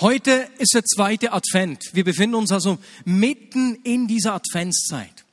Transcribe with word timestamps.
Heute 0.00 0.48
ist 0.58 0.74
der 0.74 0.84
zweite 0.84 1.32
Advent. 1.32 1.90
Wir 1.92 2.04
befinden 2.04 2.36
uns 2.36 2.52
also 2.52 2.78
mitten 3.04 3.74
in 3.82 4.06
dieser 4.06 4.34
Adventszeit. 4.34 5.24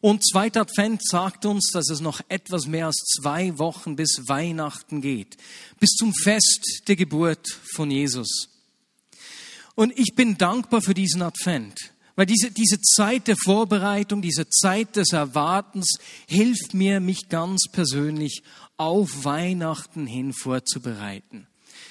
Und 0.00 0.26
zweiter 0.26 0.62
Advent 0.62 1.06
sagt 1.06 1.44
uns, 1.44 1.72
dass 1.74 1.90
es 1.90 2.00
noch 2.00 2.22
etwas 2.30 2.66
mehr 2.66 2.86
als 2.86 2.96
zwei 3.20 3.58
Wochen 3.58 3.96
bis 3.96 4.22
Weihnachten 4.26 5.02
geht, 5.02 5.36
bis 5.78 5.90
zum 5.90 6.14
Fest 6.14 6.84
der 6.88 6.96
Geburt 6.96 7.60
von 7.74 7.90
Jesus. 7.90 8.48
Und 9.74 9.92
ich 9.98 10.14
bin 10.14 10.38
dankbar 10.38 10.80
für 10.80 10.94
diesen 10.94 11.20
Advent, 11.20 11.74
weil 12.16 12.24
diese, 12.24 12.50
diese 12.50 12.80
Zeit 12.80 13.28
der 13.28 13.36
Vorbereitung, 13.36 14.22
diese 14.22 14.48
Zeit 14.48 14.96
des 14.96 15.12
Erwartens 15.12 15.98
hilft 16.26 16.72
mir, 16.72 17.00
mich 17.00 17.28
ganz 17.28 17.64
persönlich 17.70 18.42
auf 18.78 19.24
Weihnachten 19.24 20.06
hin 20.06 20.32
vorzubereiten. 20.32 21.46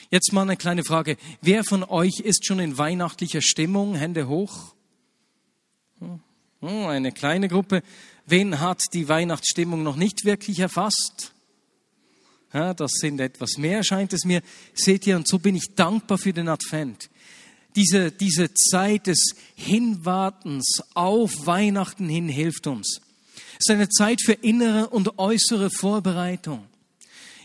Jetzt 0.10 0.32
mal 0.32 0.44
eine 0.44 0.56
kleine 0.56 0.84
Frage. 0.84 1.18
Wer 1.42 1.64
von 1.64 1.84
euch 1.84 2.20
ist 2.20 2.46
schon 2.46 2.60
in 2.60 2.78
weihnachtlicher 2.78 3.42
Stimmung? 3.42 3.96
Hände 3.96 4.28
hoch. 4.28 4.74
Hm, 6.00 6.22
eine 6.62 7.12
kleine 7.12 7.50
Gruppe. 7.50 7.84
Wen 8.26 8.60
hat 8.60 8.82
die 8.94 9.10
Weihnachtsstimmung 9.10 9.84
noch 9.84 9.96
nicht 9.96 10.26
wirklich 10.26 10.60
erfasst? 10.60 11.34
Ja, 12.54 12.74
das 12.74 12.92
sind 12.94 13.20
etwas 13.20 13.58
mehr, 13.58 13.84
scheint 13.84 14.14
es 14.14 14.24
mir. 14.24 14.42
Seht 14.74 15.06
ihr, 15.06 15.18
und 15.18 15.28
so 15.28 15.40
bin 15.40 15.56
ich 15.56 15.76
dankbar 15.76 16.18
für 16.18 16.34
den 16.34 16.48
Advent. 16.48 17.10
Diese, 17.76 18.12
diese 18.12 18.54
Zeit 18.54 19.08
des 19.08 19.36
Hinwartens 19.56 20.82
auf 20.94 21.46
Weihnachten 21.46 22.08
hin 22.08 22.30
hilft 22.30 22.66
uns. 22.66 23.02
Es 23.60 23.68
ist 23.68 23.72
eine 23.72 23.90
Zeit 23.90 24.22
für 24.22 24.34
innere 24.34 24.90
und 24.90 25.20
äußere 25.20 25.70
Vorbereitung. 25.70 26.66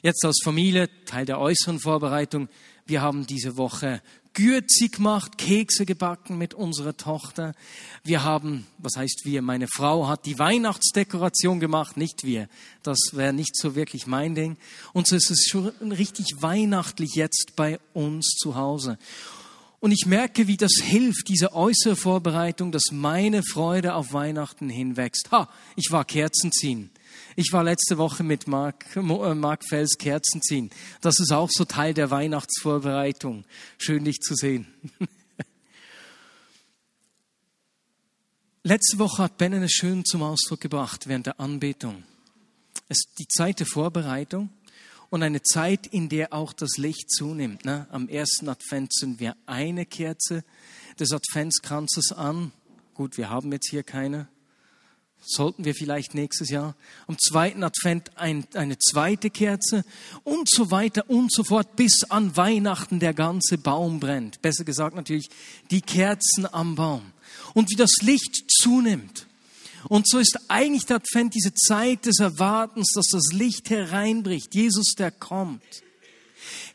Jetzt 0.03 0.25
als 0.25 0.41
Familie, 0.43 0.91
Teil 1.05 1.27
der 1.27 1.39
äußeren 1.39 1.79
Vorbereitung, 1.79 2.49
wir 2.87 3.03
haben 3.03 3.25
diese 3.25 3.57
Woche 3.57 4.03
Gürzi 4.35 4.89
gemacht, 4.89 5.39
Kekse 5.39 5.87
gebacken 5.87 6.39
mit 6.39 6.55
unserer 6.55 6.97
Tochter. 6.97 7.55
Wir 8.03 8.25
haben, 8.25 8.67
was 8.79 8.97
heißt 8.97 9.23
wir, 9.25 9.43
meine 9.43 9.69
Frau 9.69 10.09
hat 10.09 10.27
die 10.27 10.41
Weihnachtsdekoration 10.41 11.61
gemacht, 11.61 11.97
nicht 11.97 12.25
wir. 12.25 12.49
Das 12.83 12.99
wäre 13.13 13.33
nicht 13.33 13.57
so 13.57 13.77
wirklich 13.77 14.09
mein 14.09 14.35
Ding. 14.35 14.57
Und 14.93 15.07
so 15.07 15.15
ist 15.15 15.31
es 15.31 15.47
schon 15.49 15.71
richtig 15.93 16.27
weihnachtlich 16.41 17.15
jetzt 17.15 17.53
bei 17.55 17.79
uns 17.93 18.35
zu 18.41 18.57
Hause. 18.57 18.99
Und 19.79 19.93
ich 19.93 20.07
merke, 20.07 20.49
wie 20.49 20.57
das 20.57 20.73
hilft, 20.83 21.29
diese 21.29 21.53
äußere 21.53 21.95
Vorbereitung, 21.95 22.73
dass 22.73 22.91
meine 22.91 23.43
Freude 23.43 23.95
auf 23.95 24.13
Weihnachten 24.13 24.69
hinwächst. 24.69 25.31
Ha, 25.31 25.49
ich 25.77 25.91
war 25.91 26.05
Kerzen 26.05 26.51
ziehen. 26.51 26.91
Ich 27.37 27.53
war 27.53 27.65
letzte 27.65 27.99
Woche 27.99 28.23
mit 28.23 28.47
Mark, 28.47 28.85
äh, 28.97 29.01
Mark 29.01 29.65
Fels 29.69 29.97
Kerzen 29.99 30.43
ziehen. 30.43 30.71
Das 31.01 31.19
ist 31.21 31.33
auch 31.33 31.51
so 31.51 31.65
Teil 31.65 31.95
der 31.95 32.11
Weihnachtsvorbereitung. 32.11 33.45
Schön, 33.79 34.05
dich 34.05 34.21
zu 34.21 34.35
sehen. 34.35 34.67
Letzte 38.65 38.99
Woche 38.99 39.25
hat 39.25 39.39
Ben 39.39 39.53
es 39.55 39.73
schön 39.73 40.05
zum 40.05 40.23
Ausdruck 40.23 40.61
gebracht 40.61 41.09
während 41.09 41.27
der 41.27 41.41
Anbetung. 41.41 42.05
Es 42.89 42.99
ist 42.99 43.19
die 43.19 43.27
Zeit 43.27 43.59
der 43.59 43.67
Vorbereitung 43.67 44.51
und 45.11 45.25
eine 45.25 45.43
Zeit, 45.43 45.89
in 45.89 46.09
der 46.09 46.33
auch 46.33 46.53
das 46.53 46.77
Licht 46.77 47.11
zunimmt. 47.11 47.65
Ne? 47.65 47.89
Am 47.91 48.09
ersten 48.09 48.49
Advent 48.49 48.95
sind 48.95 49.19
wir 49.19 49.37
eine 49.47 49.85
Kerze 49.85 50.45
des 51.01 51.13
Adventskranzes 51.13 52.13
an. 52.13 52.53
Gut, 52.95 53.17
wir 53.17 53.31
haben 53.31 53.51
jetzt 53.51 53.69
hier 53.69 53.83
keine. 53.83 54.29
Sollten 55.25 55.65
wir 55.65 55.75
vielleicht 55.75 56.15
nächstes 56.15 56.51
Jahr. 56.51 56.75
Am 57.07 57.17
zweiten 57.19 57.63
Advent 57.63 58.11
ein, 58.17 58.45
eine 58.55 58.77
zweite 58.79 59.31
Kerze 59.31 59.85
und 60.25 60.51
so 60.51 60.71
weiter 60.71 61.09
und 61.09 61.33
so 61.33 61.45
fort, 61.45 61.77
bis 61.77 62.05
an 62.05 62.37
Weihnachten 62.37 62.99
der 62.99 63.15
ganze 63.15 63.57
Baum 63.57 64.01
brennt. 64.01 64.43
Besser 64.43 64.65
gesagt 64.65 64.97
natürlich 64.97 65.31
die 65.71 65.81
Kerzen 65.81 66.53
am 66.53 66.75
Baum. 66.75 67.03
Und 67.55 67.71
wie 67.71 67.77
das 67.77 68.03
Licht 68.03 68.51
zunimmt. 68.51 69.27
Und 69.89 70.09
so 70.09 70.19
ist 70.19 70.39
eigentlich 70.49 70.87
der 70.87 70.97
Advent 70.97 71.35
diese 71.35 71.55
Zeit 71.55 72.07
des 72.07 72.19
Erwartens, 72.19 72.93
dass 72.95 73.07
das 73.07 73.33
Licht 73.33 73.71
hereinbricht. 73.71 74.55
Jesus, 74.55 74.95
der 74.99 75.11
kommt. 75.11 75.63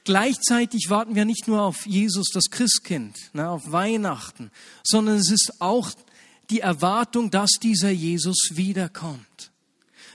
Gleichzeitig 0.03 0.89
warten 0.89 1.15
wir 1.15 1.25
nicht 1.25 1.47
nur 1.49 1.61
auf 1.61 1.85
Jesus, 1.85 2.29
das 2.33 2.45
Christkind, 2.49 3.17
na, 3.33 3.49
auf 3.49 3.73
Weihnachten, 3.73 4.51
sondern 4.83 5.17
es 5.17 5.29
ist 5.29 5.59
auch 5.59 5.91
die 6.49 6.61
Erwartung, 6.61 7.31
dass 7.31 7.51
dieser 7.61 7.89
Jesus 7.89 8.51
wiederkommt. 8.53 9.51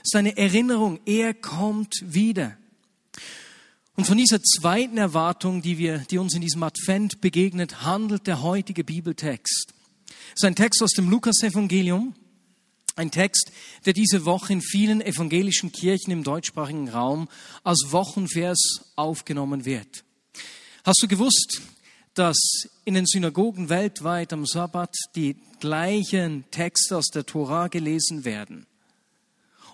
Es 0.03 0.09
ist 0.11 0.15
eine 0.15 0.35
Erinnerung, 0.37 0.99
er 1.05 1.33
kommt 1.33 1.95
wieder. 2.03 2.57
Und 3.95 4.05
von 4.05 4.17
dieser 4.17 4.41
zweiten 4.41 4.97
Erwartung, 4.97 5.61
die 5.61 5.77
wir, 5.77 5.99
die 5.99 6.17
uns 6.17 6.33
in 6.33 6.41
diesem 6.41 6.63
Advent 6.63 7.21
begegnet, 7.21 7.83
handelt 7.83 8.25
der 8.25 8.41
heutige 8.41 8.83
Bibeltext. 8.83 9.73
Es 10.07 10.41
ist 10.41 10.45
ein 10.45 10.55
Text 10.55 10.81
aus 10.81 10.91
dem 10.91 11.09
Lukas-Evangelium, 11.09 12.15
ein 12.95 13.11
Text, 13.11 13.51
der 13.85 13.93
diese 13.93 14.25
Woche 14.25 14.53
in 14.53 14.61
vielen 14.61 15.01
evangelischen 15.01 15.71
Kirchen 15.71 16.11
im 16.11 16.23
deutschsprachigen 16.23 16.89
Raum 16.89 17.29
als 17.63 17.87
Wochenvers 17.91 18.91
aufgenommen 18.95 19.65
wird. 19.65 20.03
Hast 20.83 21.01
du 21.01 21.07
gewusst, 21.07 21.61
dass 22.13 22.37
in 22.85 22.93
den 22.93 23.05
Synagogen 23.05 23.69
weltweit 23.69 24.33
am 24.33 24.45
Sabbat 24.45 24.95
die 25.15 25.35
gleichen 25.59 26.45
Texte 26.51 26.97
aus 26.97 27.07
der 27.07 27.25
Tora 27.25 27.67
gelesen 27.67 28.25
werden. 28.25 28.67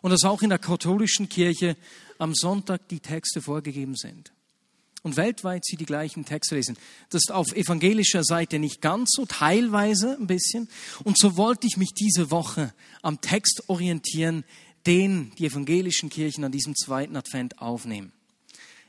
Und 0.02 0.12
dass 0.12 0.24
auch 0.24 0.42
in 0.42 0.50
der 0.50 0.60
katholischen 0.60 1.28
Kirche 1.28 1.76
am 2.18 2.34
Sonntag 2.34 2.88
die 2.88 3.00
Texte 3.00 3.42
vorgegeben 3.42 3.96
sind. 3.96 4.32
Und 5.02 5.18
weltweit 5.18 5.66
sie 5.66 5.78
die 5.78 5.86
gleichen 5.86 6.26
Texte 6.26 6.56
lesen. 6.56 6.78
Das 7.10 7.24
ist 7.24 7.32
auf 7.32 7.54
evangelischer 7.54 8.24
Seite 8.24 8.60
nicht 8.60 8.82
ganz 8.82 9.12
so, 9.12 9.26
teilweise 9.26 10.18
ein 10.20 10.28
bisschen. 10.28 10.70
Und 11.04 11.18
so 11.18 11.38
wollte 11.38 11.68
ich 11.68 11.78
mich 11.78 11.94
diese 11.94 12.32
Woche 12.32 12.74
am 13.02 13.22
Text 13.22 13.64
orientieren, 13.68 14.44
den 14.86 15.32
die 15.38 15.46
evangelischen 15.46 16.10
Kirchen 16.10 16.44
an 16.44 16.52
diesem 16.52 16.76
zweiten 16.76 17.16
Advent 17.16 17.62
aufnehmen. 17.62 18.12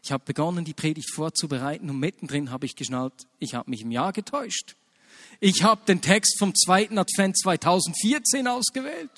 Ich 0.03 0.13
habe 0.13 0.25
begonnen, 0.25 0.65
die 0.65 0.75
Predigt 0.75 1.13
vorzubereiten 1.13 1.91
und 1.91 1.99
mittendrin 1.99 2.51
habe 2.51 2.67
ich 2.67 2.77
geschnallt, 2.77 3.13
ich 3.39 3.55
habe 3.55 3.71
mich 3.71 3.83
im 3.83 3.91
Jahr 3.91 4.13
getäuscht. 4.13 4.77
Ich 5.41 5.63
habe 5.63 5.83
den 5.87 6.01
Text 6.01 6.39
vom 6.39 6.55
zweiten 6.55 6.99
Advent 6.99 7.39
2014 7.39 8.47
ausgewählt. 8.47 9.11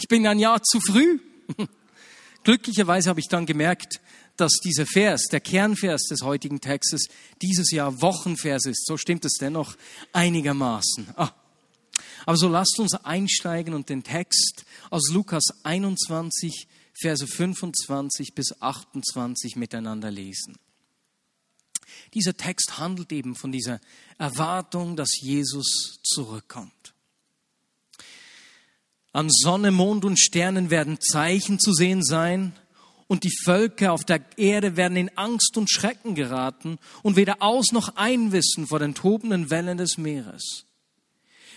Ich 0.00 0.08
bin 0.08 0.26
ein 0.26 0.38
Jahr 0.38 0.62
zu 0.62 0.80
früh. 0.80 1.18
Glücklicherweise 2.44 3.10
habe 3.10 3.20
ich 3.20 3.28
dann 3.28 3.46
gemerkt, 3.46 4.00
dass 4.36 4.52
dieser 4.64 4.86
Vers, 4.86 5.24
der 5.30 5.40
Kernvers 5.40 6.04
des 6.04 6.22
heutigen 6.22 6.60
Textes, 6.60 7.06
dieses 7.42 7.72
Jahr 7.72 8.00
Wochenvers 8.00 8.66
ist. 8.66 8.86
So 8.86 8.96
stimmt 8.96 9.24
es 9.24 9.34
dennoch 9.34 9.76
einigermaßen. 10.12 11.08
Ah. 11.16 11.32
Aber 12.24 12.36
so 12.36 12.48
lasst 12.48 12.78
uns 12.78 12.94
einsteigen 12.94 13.74
und 13.74 13.88
den 13.88 14.04
Text 14.04 14.64
aus 14.90 15.10
Lukas 15.10 15.44
21 15.64 16.67
Verse 17.00 17.26
25 17.26 18.34
bis 18.34 18.60
28 18.60 19.56
miteinander 19.56 20.10
lesen. 20.10 20.56
Dieser 22.14 22.36
Text 22.36 22.78
handelt 22.78 23.12
eben 23.12 23.34
von 23.34 23.52
dieser 23.52 23.80
Erwartung, 24.18 24.96
dass 24.96 25.20
Jesus 25.20 26.00
zurückkommt. 26.02 26.94
An 29.12 29.28
Sonne, 29.30 29.70
Mond 29.70 30.04
und 30.04 30.18
Sternen 30.18 30.70
werden 30.70 31.00
Zeichen 31.00 31.58
zu 31.58 31.72
sehen 31.72 32.02
sein, 32.02 32.52
und 33.08 33.24
die 33.24 33.32
Völker 33.42 33.92
auf 33.92 34.04
der 34.04 34.20
Erde 34.36 34.76
werden 34.76 34.96
in 34.96 35.16
Angst 35.16 35.56
und 35.56 35.70
Schrecken 35.70 36.14
geraten 36.14 36.78
und 37.02 37.16
weder 37.16 37.42
aus 37.42 37.72
noch 37.72 37.96
einwissen 37.96 38.66
vor 38.66 38.78
den 38.78 38.94
tobenden 38.94 39.50
Wellen 39.50 39.78
des 39.78 39.96
Meeres. 39.96 40.66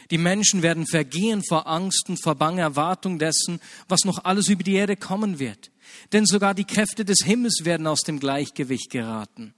Die 0.10 0.18
Menschen 0.18 0.62
werden 0.62 0.88
vergehen 0.88 1.44
vor 1.48 1.68
Angst 1.68 2.10
und 2.10 2.22
vor 2.22 2.36
banger 2.36 2.64
Erwartung 2.64 3.20
dessen, 3.20 3.62
was 3.88 4.04
noch 4.06 4.24
alles 4.24 4.50
über 4.50 4.64
die 4.64 4.74
Erde 4.74 4.96
kommen 4.96 5.40
wird. 5.40 5.72
Denn 6.12 6.26
sogar 6.26 6.54
die 6.54 6.66
Kräfte 6.66 7.06
des 7.06 7.20
Himmels 7.24 7.62
werden 7.64 7.88
aus 7.88 8.02
dem 8.02 8.20
Gleichgewicht 8.20 8.90
geraten. 8.90 9.54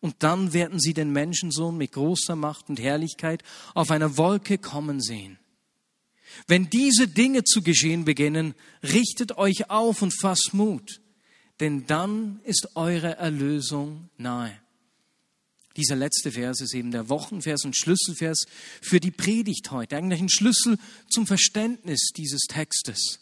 Und 0.00 0.16
dann 0.20 0.52
werden 0.52 0.78
sie 0.78 0.94
den 0.94 1.12
Menschensohn 1.12 1.76
mit 1.76 1.92
großer 1.92 2.36
Macht 2.36 2.68
und 2.68 2.80
Herrlichkeit 2.80 3.42
auf 3.74 3.90
einer 3.90 4.16
Wolke 4.16 4.58
kommen 4.58 5.00
sehen. 5.00 5.38
Wenn 6.46 6.70
diese 6.70 7.08
Dinge 7.08 7.42
zu 7.44 7.62
geschehen 7.62 8.04
beginnen, 8.04 8.54
richtet 8.82 9.38
euch 9.38 9.70
auf 9.70 10.02
und 10.02 10.12
fasst 10.12 10.50
Mut, 10.52 11.00
denn 11.58 11.86
dann 11.86 12.40
ist 12.44 12.76
eure 12.76 13.16
Erlösung 13.16 14.08
nahe. 14.18 14.56
Dieser 15.78 15.94
letzte 15.94 16.32
Vers 16.32 16.60
ist 16.60 16.74
eben 16.74 16.90
der 16.90 17.08
Wochenvers 17.08 17.64
und 17.64 17.76
Schlüsselvers 17.76 18.46
für 18.82 18.98
die 18.98 19.12
Predigt 19.12 19.70
heute, 19.70 19.96
eigentlich 19.96 20.20
ein 20.20 20.28
Schlüssel 20.28 20.76
zum 21.08 21.24
Verständnis 21.24 22.10
dieses 22.16 22.42
Textes. 22.48 23.20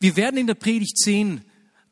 Wir 0.00 0.16
werden 0.16 0.38
in 0.38 0.46
der 0.46 0.54
Predigt 0.54 0.98
sehen, 0.98 1.42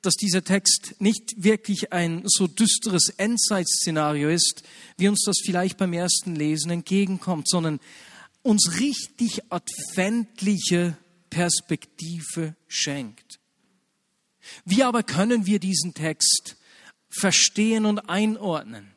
dass 0.01 0.15
dieser 0.15 0.43
Text 0.43 0.95
nicht 1.01 1.35
wirklich 1.37 1.93
ein 1.93 2.23
so 2.25 2.47
düsteres 2.47 3.11
Endzeitszenario 3.11 4.31
ist, 4.31 4.63
wie 4.97 5.09
uns 5.09 5.23
das 5.27 5.37
vielleicht 5.45 5.77
beim 5.77 5.93
ersten 5.93 6.35
Lesen 6.35 6.71
entgegenkommt, 6.71 7.47
sondern 7.47 7.79
uns 8.43 8.81
richtig 8.81 9.43
adventliche 9.51 10.97
Perspektive 11.29 12.57
schenkt. 12.69 13.39
Wie 14.65 14.83
aber 14.83 15.03
können 15.03 15.45
wir 15.45 15.59
diesen 15.59 15.93
Text 15.93 16.57
verstehen 17.11 17.85
und 17.85 18.09
einordnen? 18.09 18.96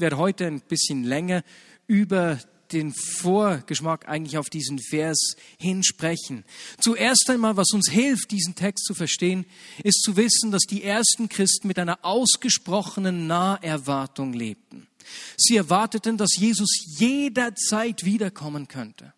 Ich 0.00 0.02
werde 0.02 0.16
heute 0.16 0.46
ein 0.46 0.62
bisschen 0.62 1.04
länger 1.04 1.44
über 1.86 2.38
den 2.72 2.94
Vorgeschmack 2.94 4.08
eigentlich 4.08 4.38
auf 4.38 4.48
diesen 4.48 4.78
Vers 4.78 5.36
hinsprechen. 5.58 6.46
Zuerst 6.78 7.28
einmal, 7.28 7.58
was 7.58 7.72
uns 7.72 7.90
hilft, 7.90 8.30
diesen 8.30 8.54
Text 8.54 8.86
zu 8.86 8.94
verstehen, 8.94 9.44
ist 9.84 10.00
zu 10.00 10.16
wissen, 10.16 10.52
dass 10.52 10.62
die 10.62 10.84
ersten 10.84 11.28
Christen 11.28 11.68
mit 11.68 11.78
einer 11.78 11.98
ausgesprochenen 12.00 13.26
Naherwartung 13.26 14.32
lebten. 14.32 14.86
Sie 15.36 15.58
erwarteten, 15.58 16.16
dass 16.16 16.34
Jesus 16.34 16.70
jederzeit 16.96 18.02
wiederkommen 18.02 18.68
könnte. 18.68 19.12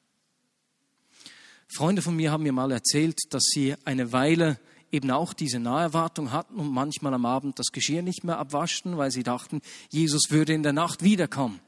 Freunde 1.69 2.02
von 2.02 2.17
mir 2.17 2.32
haben 2.32 2.43
mir 2.43 2.52
mal 2.52 2.73
erzählt, 2.73 3.20
dass 3.31 3.44
sie 3.44 3.76
eine 3.85 4.11
Weile 4.11 4.58
eben 4.92 5.10
auch 5.10 5.32
diese 5.32 5.58
Naherwartung 5.58 6.30
hatten 6.30 6.56
und 6.56 6.70
manchmal 6.70 7.14
am 7.14 7.24
Abend 7.24 7.58
das 7.58 7.72
Geschirr 7.72 8.02
nicht 8.02 8.24
mehr 8.24 8.38
abwaschten, 8.38 8.98
weil 8.98 9.10
sie 9.10 9.22
dachten, 9.22 9.62
Jesus 9.88 10.30
würde 10.30 10.52
in 10.52 10.62
der 10.62 10.74
Nacht 10.74 11.02
wiederkommen. 11.02 11.60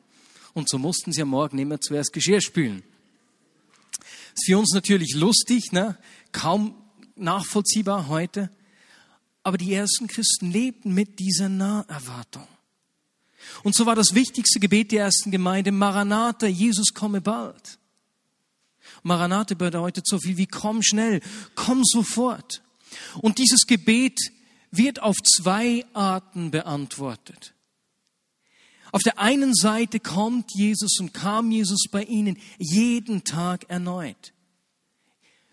Und 0.52 0.68
so 0.68 0.78
mussten 0.78 1.12
sie 1.12 1.22
am 1.22 1.28
Morgen 1.28 1.58
immer 1.58 1.80
zuerst 1.80 2.12
Geschirr 2.12 2.40
spülen. 2.40 2.84
Ist 4.34 4.46
für 4.46 4.58
uns 4.58 4.72
natürlich 4.72 5.14
lustig, 5.14 5.72
ne? 5.72 5.96
kaum 6.32 6.74
nachvollziehbar 7.16 8.08
heute. 8.08 8.50
Aber 9.42 9.58
die 9.58 9.72
ersten 9.72 10.06
Christen 10.06 10.50
lebten 10.50 10.92
mit 10.92 11.18
dieser 11.18 11.48
Naherwartung. 11.48 12.46
Und 13.62 13.74
so 13.74 13.86
war 13.86 13.94
das 13.94 14.14
wichtigste 14.14 14.60
Gebet 14.60 14.92
der 14.92 15.04
ersten 15.04 15.30
Gemeinde, 15.30 15.70
Maranatha, 15.72 16.46
Jesus 16.46 16.94
komme 16.94 17.20
bald. 17.20 17.78
Maranatha 19.02 19.54
bedeutet 19.54 20.06
so 20.06 20.18
viel 20.18 20.36
wie 20.36 20.46
komm 20.46 20.82
schnell, 20.82 21.20
komm 21.54 21.82
sofort. 21.84 22.63
Und 23.20 23.38
dieses 23.38 23.66
Gebet 23.66 24.18
wird 24.70 25.02
auf 25.02 25.16
zwei 25.22 25.84
Arten 25.92 26.50
beantwortet. 26.50 27.54
Auf 28.92 29.02
der 29.02 29.18
einen 29.18 29.54
Seite 29.54 29.98
kommt 29.98 30.52
Jesus 30.54 31.00
und 31.00 31.12
kam 31.12 31.50
Jesus 31.50 31.86
bei 31.90 32.04
ihnen 32.04 32.38
jeden 32.58 33.24
Tag 33.24 33.68
erneut. 33.68 34.32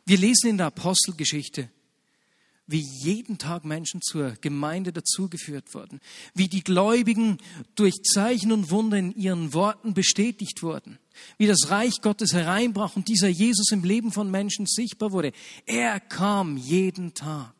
Wir 0.06 0.18
lesen 0.18 0.52
in 0.52 0.58
der 0.58 0.68
Apostelgeschichte, 0.68 1.70
wie 2.68 2.86
jeden 3.04 3.38
Tag 3.38 3.66
Menschen 3.66 4.02
zur 4.02 4.34
Gemeinde 4.42 4.94
dazugeführt 4.94 5.74
wurden, 5.74 6.00
wie 6.36 6.48
die 6.48 6.64
Gläubigen 6.64 7.38
durch 7.76 7.96
Zeichen 8.04 8.52
und 8.52 8.70
Wunder 8.70 8.98
in 8.98 9.16
ihren 9.16 9.54
Worten 9.54 9.94
bestätigt 9.94 10.62
wurden, 10.62 11.00
wie 11.38 11.48
das 11.48 11.69
Reich 11.69 12.02
Gottes 12.02 12.34
hereinbrach 12.34 12.96
und 12.96 13.08
dieser 13.08 13.28
Jesus 13.28 13.72
im 13.72 13.84
Leben 13.84 14.12
von 14.12 14.30
Menschen 14.31 14.66
sichtbar 14.66 15.12
wurde. 15.12 15.31
Er 15.66 16.00
kam 16.00 16.58
jeden 16.58 17.13
Tag. 17.13 17.54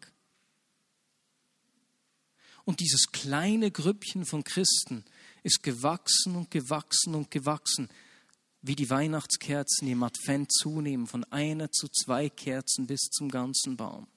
Und 2.64 2.80
dieses 2.80 3.12
kleine 3.12 3.72
Grüppchen 3.72 4.26
von 4.26 4.44
Christen 4.44 5.04
ist 5.44 5.64
gewachsen 5.64 6.36
und 6.36 6.52
gewachsen 6.52 7.16
und 7.16 7.32
gewachsen, 7.32 7.90
wie 8.62 8.76
die 8.76 8.90
Weihnachtskerzen 8.90 9.88
im 9.88 10.04
Advent 10.04 10.52
zunehmen, 10.52 11.08
von 11.08 11.24
einer 11.26 11.72
zu 11.72 11.88
zwei 11.88 12.30
Kerzen 12.30 12.86
bis 12.86 13.10
zum 13.12 13.30
ganzen 13.30 13.76
Baum. 13.76 14.08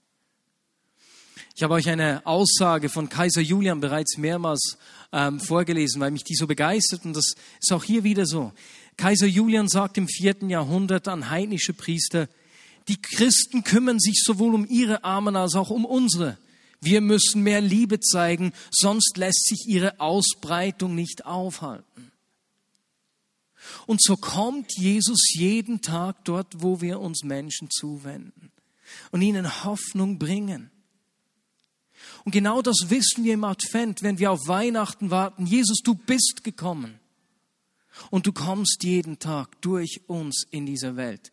Ich 1.56 1.62
habe 1.62 1.74
euch 1.74 1.88
eine 1.88 2.24
Aussage 2.26 2.88
von 2.88 3.08
Kaiser 3.08 3.40
Julian 3.40 3.80
bereits 3.80 4.18
mehrmals 4.18 4.76
ähm, 5.12 5.40
vorgelesen, 5.40 6.00
weil 6.00 6.10
mich 6.10 6.24
die 6.24 6.34
so 6.34 6.46
begeistert 6.46 7.04
und 7.04 7.16
das 7.16 7.34
ist 7.60 7.72
auch 7.72 7.84
hier 7.84 8.04
wieder 8.04 8.26
so. 8.26 8.52
Kaiser 8.96 9.26
Julian 9.26 9.68
sagt 9.68 9.98
im 9.98 10.08
vierten 10.08 10.50
Jahrhundert 10.50 11.08
an 11.08 11.30
heidnische 11.30 11.72
Priester, 11.72 12.28
die 12.88 13.00
Christen 13.00 13.64
kümmern 13.64 13.98
sich 13.98 14.22
sowohl 14.22 14.54
um 14.54 14.66
ihre 14.68 15.04
Armen 15.04 15.36
als 15.36 15.54
auch 15.54 15.70
um 15.70 15.84
unsere. 15.84 16.38
Wir 16.80 17.00
müssen 17.00 17.42
mehr 17.42 17.62
Liebe 17.62 17.98
zeigen, 18.00 18.52
sonst 18.70 19.16
lässt 19.16 19.46
sich 19.46 19.66
ihre 19.66 20.00
Ausbreitung 20.00 20.94
nicht 20.94 21.24
aufhalten. 21.24 22.12
Und 23.86 24.02
so 24.02 24.16
kommt 24.16 24.76
Jesus 24.76 25.32
jeden 25.34 25.80
Tag 25.80 26.24
dort, 26.24 26.62
wo 26.62 26.82
wir 26.82 27.00
uns 27.00 27.24
Menschen 27.24 27.70
zuwenden 27.70 28.52
und 29.10 29.22
ihnen 29.22 29.64
Hoffnung 29.64 30.18
bringen. 30.18 30.70
Und 32.24 32.32
genau 32.32 32.60
das 32.60 32.76
wissen 32.88 33.24
wir 33.24 33.34
im 33.34 33.44
Advent, 33.44 34.02
wenn 34.02 34.18
wir 34.18 34.30
auf 34.30 34.46
Weihnachten 34.46 35.10
warten. 35.10 35.46
Jesus, 35.46 35.78
du 35.82 35.94
bist 35.94 36.44
gekommen. 36.44 37.00
Und 38.10 38.26
du 38.26 38.32
kommst 38.32 38.82
jeden 38.82 39.18
Tag 39.18 39.60
durch 39.60 40.02
uns 40.06 40.44
in 40.50 40.66
dieser 40.66 40.96
Welt. 40.96 41.32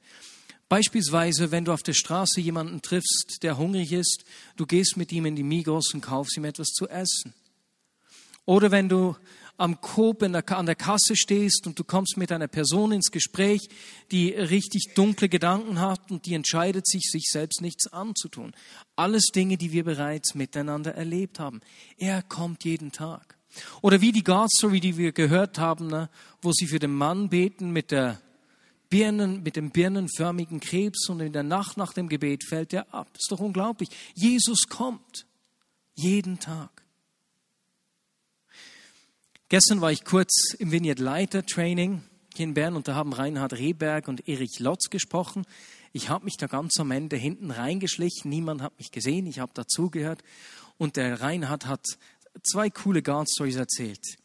Beispielsweise, 0.69 1.51
wenn 1.51 1.65
du 1.65 1.73
auf 1.73 1.83
der 1.83 1.93
Straße 1.93 2.39
jemanden 2.39 2.81
triffst, 2.81 3.39
der 3.41 3.57
hungrig 3.57 3.91
ist, 3.91 4.23
du 4.55 4.65
gehst 4.65 4.95
mit 4.95 5.11
ihm 5.11 5.25
in 5.25 5.35
die 5.35 5.43
Migros 5.43 5.93
und 5.93 5.99
kaufst 5.99 6.37
ihm 6.37 6.45
etwas 6.45 6.69
zu 6.69 6.87
essen. 6.87 7.33
Oder 8.45 8.71
wenn 8.71 8.87
du 8.87 9.15
am 9.57 9.79
Coop 9.81 10.19
der, 10.19 10.57
an 10.57 10.65
der 10.65 10.75
Kasse 10.75 11.15
stehst 11.15 11.67
und 11.67 11.77
du 11.77 11.83
kommst 11.83 12.17
mit 12.17 12.31
einer 12.31 12.47
Person 12.47 12.91
ins 12.93 13.11
Gespräch, 13.11 13.67
die 14.11 14.29
richtig 14.29 14.93
dunkle 14.95 15.29
Gedanken 15.29 15.79
hat 15.79 16.09
und 16.09 16.25
die 16.25 16.33
entscheidet 16.33 16.87
sich, 16.87 17.03
sich 17.11 17.25
selbst 17.29 17.61
nichts 17.61 17.87
anzutun. 17.87 18.53
Alles 18.95 19.25
Dinge, 19.35 19.57
die 19.57 19.71
wir 19.71 19.83
bereits 19.83 20.35
miteinander 20.35 20.95
erlebt 20.95 21.39
haben. 21.39 21.59
Er 21.97 22.23
kommt 22.23 22.63
jeden 22.63 22.91
Tag. 22.91 23.37
Oder 23.81 24.01
wie 24.01 24.11
die 24.11 24.23
God-Story, 24.23 24.79
die 24.79 24.97
wir 24.97 25.11
gehört 25.11 25.59
haben, 25.59 25.87
ne, 25.87 26.09
wo 26.41 26.51
sie 26.51 26.67
für 26.67 26.79
den 26.79 26.93
Mann 26.93 27.29
beten 27.29 27.71
mit 27.71 27.91
der 27.91 28.21
Birnen, 28.89 29.43
mit 29.43 29.55
dem 29.55 29.71
birnenförmigen 29.71 30.59
Krebs 30.59 31.07
und 31.09 31.21
in 31.21 31.33
der 31.33 31.43
Nacht 31.43 31.77
nach 31.77 31.93
dem 31.93 32.09
Gebet 32.09 32.43
fällt 32.43 32.73
er 32.73 32.93
ab. 32.93 33.07
Ist 33.17 33.31
doch 33.31 33.39
unglaublich. 33.39 33.89
Jesus 34.15 34.67
kommt 34.67 35.25
jeden 35.95 36.39
Tag. 36.39 36.69
Gestern 39.47 39.81
war 39.81 39.91
ich 39.91 40.03
kurz 40.03 40.53
im 40.59 40.71
Vineyard 40.71 40.99
Leiter 40.99 41.45
Training 41.45 42.03
hier 42.35 42.45
in 42.45 42.53
Bern 42.53 42.75
und 42.75 42.87
da 42.87 42.95
haben 42.95 43.13
Reinhard 43.13 43.53
Rehberg 43.53 44.07
und 44.07 44.27
Erich 44.27 44.59
Lotz 44.59 44.89
gesprochen. 44.89 45.45
Ich 45.93 46.09
habe 46.09 46.25
mich 46.25 46.37
da 46.37 46.47
ganz 46.47 46.79
am 46.79 46.91
Ende 46.91 47.17
hinten 47.17 47.51
reingeschlichen. 47.51 48.29
Niemand 48.29 48.61
hat 48.61 48.77
mich 48.77 48.91
gesehen. 48.91 49.25
Ich 49.25 49.39
habe 49.39 49.51
dazugehört. 49.53 50.23
Und 50.77 50.95
der 50.95 51.19
Reinhard 51.19 51.65
hat 51.65 51.85
zwei 52.43 52.69
coole 52.69 53.01
God 53.01 53.29
Stories 53.29 53.55
erzählt. 53.55 54.17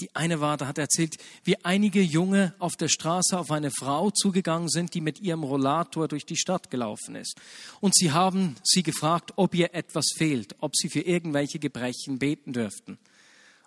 Die 0.00 0.14
eine 0.16 0.40
war, 0.40 0.56
da 0.56 0.66
hat 0.66 0.78
er 0.78 0.84
erzählt, 0.84 1.16
wie 1.44 1.64
einige 1.64 2.02
Junge 2.02 2.54
auf 2.58 2.74
der 2.74 2.88
Straße 2.88 3.38
auf 3.38 3.52
eine 3.52 3.70
Frau 3.70 4.10
zugegangen 4.10 4.68
sind, 4.68 4.94
die 4.94 5.00
mit 5.00 5.20
ihrem 5.20 5.44
Rollator 5.44 6.08
durch 6.08 6.26
die 6.26 6.36
Stadt 6.36 6.70
gelaufen 6.70 7.14
ist. 7.14 7.36
Und 7.80 7.94
sie 7.94 8.10
haben 8.10 8.56
sie 8.64 8.82
gefragt, 8.82 9.32
ob 9.36 9.54
ihr 9.54 9.74
etwas 9.74 10.06
fehlt, 10.16 10.56
ob 10.58 10.74
sie 10.74 10.88
für 10.88 11.02
irgendwelche 11.02 11.60
Gebrechen 11.60 12.18
beten 12.18 12.52
dürften. 12.52 12.98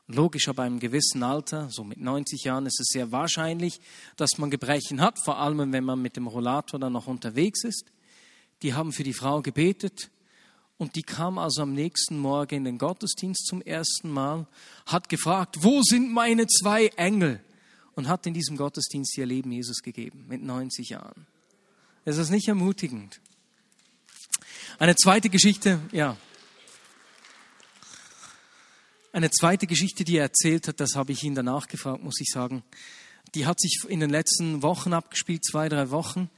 Logisch, 0.07 0.49
aber 0.49 0.63
einem 0.63 0.79
gewissen 0.79 1.23
Alter, 1.23 1.69
so 1.71 1.83
mit 1.83 1.99
90 1.99 2.43
Jahren, 2.43 2.65
ist 2.65 2.79
es 2.79 2.87
sehr 2.91 3.11
wahrscheinlich, 3.11 3.79
dass 4.17 4.37
man 4.37 4.51
Gebrechen 4.51 5.01
hat, 5.01 5.17
vor 5.23 5.37
allem 5.39 5.71
wenn 5.71 5.83
man 5.83 6.01
mit 6.01 6.17
dem 6.17 6.27
Rollator 6.27 6.79
dann 6.79 6.93
noch 6.93 7.07
unterwegs 7.07 7.63
ist. 7.63 7.85
Die 8.61 8.73
haben 8.73 8.91
für 8.91 9.03
die 9.03 9.13
Frau 9.13 9.41
gebetet 9.41 10.11
und 10.77 10.95
die 10.95 11.03
kam 11.03 11.37
also 11.37 11.61
am 11.61 11.73
nächsten 11.73 12.19
Morgen 12.19 12.55
in 12.55 12.63
den 12.65 12.77
Gottesdienst 12.77 13.45
zum 13.47 13.61
ersten 13.61 14.09
Mal, 14.09 14.47
hat 14.85 15.09
gefragt, 15.09 15.63
wo 15.63 15.81
sind 15.81 16.11
meine 16.11 16.47
zwei 16.47 16.87
Engel? 16.95 17.41
Und 17.95 18.09
hat 18.09 18.27
in 18.27 18.33
diesem 18.33 18.57
Gottesdienst 18.57 19.17
ihr 19.17 19.25
Leben 19.25 19.53
Jesus 19.53 19.81
gegeben, 19.81 20.25
mit 20.27 20.43
90 20.43 20.89
Jahren. 20.89 21.27
Ist 22.03 22.19
das 22.19 22.29
nicht 22.29 22.49
ermutigend? 22.49 23.21
Eine 24.79 24.97
zweite 24.97 25.29
Geschichte, 25.29 25.79
ja, 25.93 26.17
eine 29.15 29.31
zweite 29.31 29.65
Geschichte, 29.65 30.03
die 30.03 30.17
er 30.17 30.23
erzählt 30.23 30.67
hat, 30.67 30.81
das 30.81 30.95
habe 30.95 31.13
ich 31.13 31.23
ihn 31.23 31.35
danach 31.35 31.69
gefragt, 31.69 32.03
muss 32.03 32.19
ich 32.19 32.27
sagen. 32.27 32.63
Die 33.33 33.45
hat 33.45 33.61
sich 33.61 33.85
in 33.87 34.01
den 34.01 34.09
letzten 34.09 34.61
Wochen 34.61 34.91
abgespielt, 34.91 35.45
zwei, 35.45 35.69
drei 35.69 35.89
Wochen. 35.89 36.29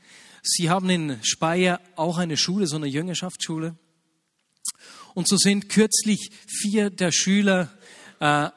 Sie 0.44 0.70
haben 0.70 0.88
in 0.92 1.18
Speyer 1.24 1.82
auch 1.96 2.20
eine 2.20 2.38
Schule, 2.38 2.68
so 2.68 2.76
eine 2.76 2.86
Jüngerschaftsschule. 2.86 3.76
Und 5.14 5.28
so 5.28 5.38
sind 5.38 5.70
kürzlich 5.70 6.32
vier 6.48 6.90
der 6.90 7.12
Schüler 7.12 7.72
äh, 8.20 8.50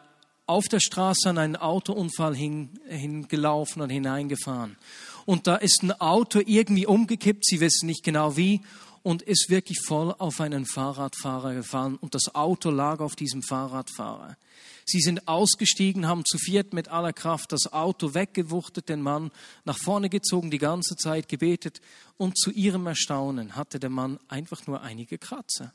auf 0.46 0.64
der 0.66 0.80
Straße 0.80 1.28
an 1.28 1.38
einen 1.38 1.56
Autounfall 1.56 2.34
hin, 2.34 2.70
hingelaufen 2.88 3.82
und 3.82 3.90
hineingefahren. 3.90 4.76
Und 5.24 5.46
da 5.46 5.56
ist 5.56 5.82
ein 5.82 5.92
Auto 5.92 6.40
irgendwie 6.44 6.86
umgekippt, 6.86 7.44
sie 7.46 7.60
wissen 7.60 7.86
nicht 7.86 8.02
genau 8.02 8.36
wie, 8.36 8.62
und 9.02 9.22
ist 9.22 9.46
wirklich 9.48 9.78
voll 9.86 10.14
auf 10.18 10.40
einen 10.40 10.66
Fahrradfahrer 10.66 11.54
gefahren 11.54 11.96
und 11.96 12.14
das 12.14 12.34
Auto 12.34 12.70
lag 12.70 13.00
auf 13.00 13.16
diesem 13.16 13.42
Fahrradfahrer. 13.42 14.36
Sie 14.84 15.00
sind 15.00 15.28
ausgestiegen, 15.28 16.08
haben 16.08 16.24
zu 16.24 16.36
viert 16.36 16.72
mit 16.72 16.88
aller 16.88 17.12
Kraft 17.12 17.52
das 17.52 17.72
Auto 17.72 18.14
weggewuchtet, 18.14 18.88
den 18.88 19.02
Mann 19.02 19.30
nach 19.64 19.78
vorne 19.78 20.10
gezogen, 20.10 20.50
die 20.50 20.58
ganze 20.58 20.96
Zeit 20.96 21.28
gebetet 21.28 21.80
und 22.16 22.36
zu 22.36 22.50
ihrem 22.50 22.86
Erstaunen 22.86 23.56
hatte 23.56 23.78
der 23.78 23.90
Mann 23.90 24.18
einfach 24.28 24.66
nur 24.66 24.82
einige 24.82 25.16
Kratzer. 25.16 25.72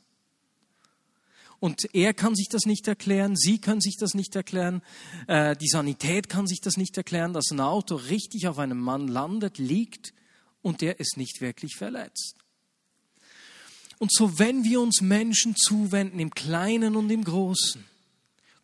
Und 1.58 1.94
er 1.94 2.12
kann 2.14 2.34
sich 2.34 2.48
das 2.48 2.66
nicht 2.66 2.86
erklären, 2.86 3.34
sie 3.36 3.58
können 3.60 3.80
sich 3.80 3.96
das 3.96 4.14
nicht 4.14 4.36
erklären, 4.36 4.82
äh, 5.26 5.56
die 5.56 5.68
Sanität 5.68 6.28
kann 6.28 6.46
sich 6.46 6.60
das 6.60 6.76
nicht 6.76 6.96
erklären, 6.96 7.32
dass 7.32 7.50
ein 7.50 7.60
Auto 7.60 7.96
richtig 7.96 8.46
auf 8.46 8.58
einem 8.58 8.78
Mann 8.78 9.08
landet, 9.08 9.58
liegt 9.58 10.12
und 10.62 10.80
der 10.80 11.00
ist 11.00 11.16
nicht 11.16 11.40
wirklich 11.40 11.76
verletzt. 11.76 12.36
Und 13.98 14.12
so, 14.12 14.38
wenn 14.38 14.64
wir 14.64 14.80
uns 14.80 15.00
Menschen 15.00 15.56
zuwenden, 15.56 16.18
im 16.18 16.30
Kleinen 16.30 16.96
und 16.96 17.10
im 17.10 17.24
Großen, 17.24 17.84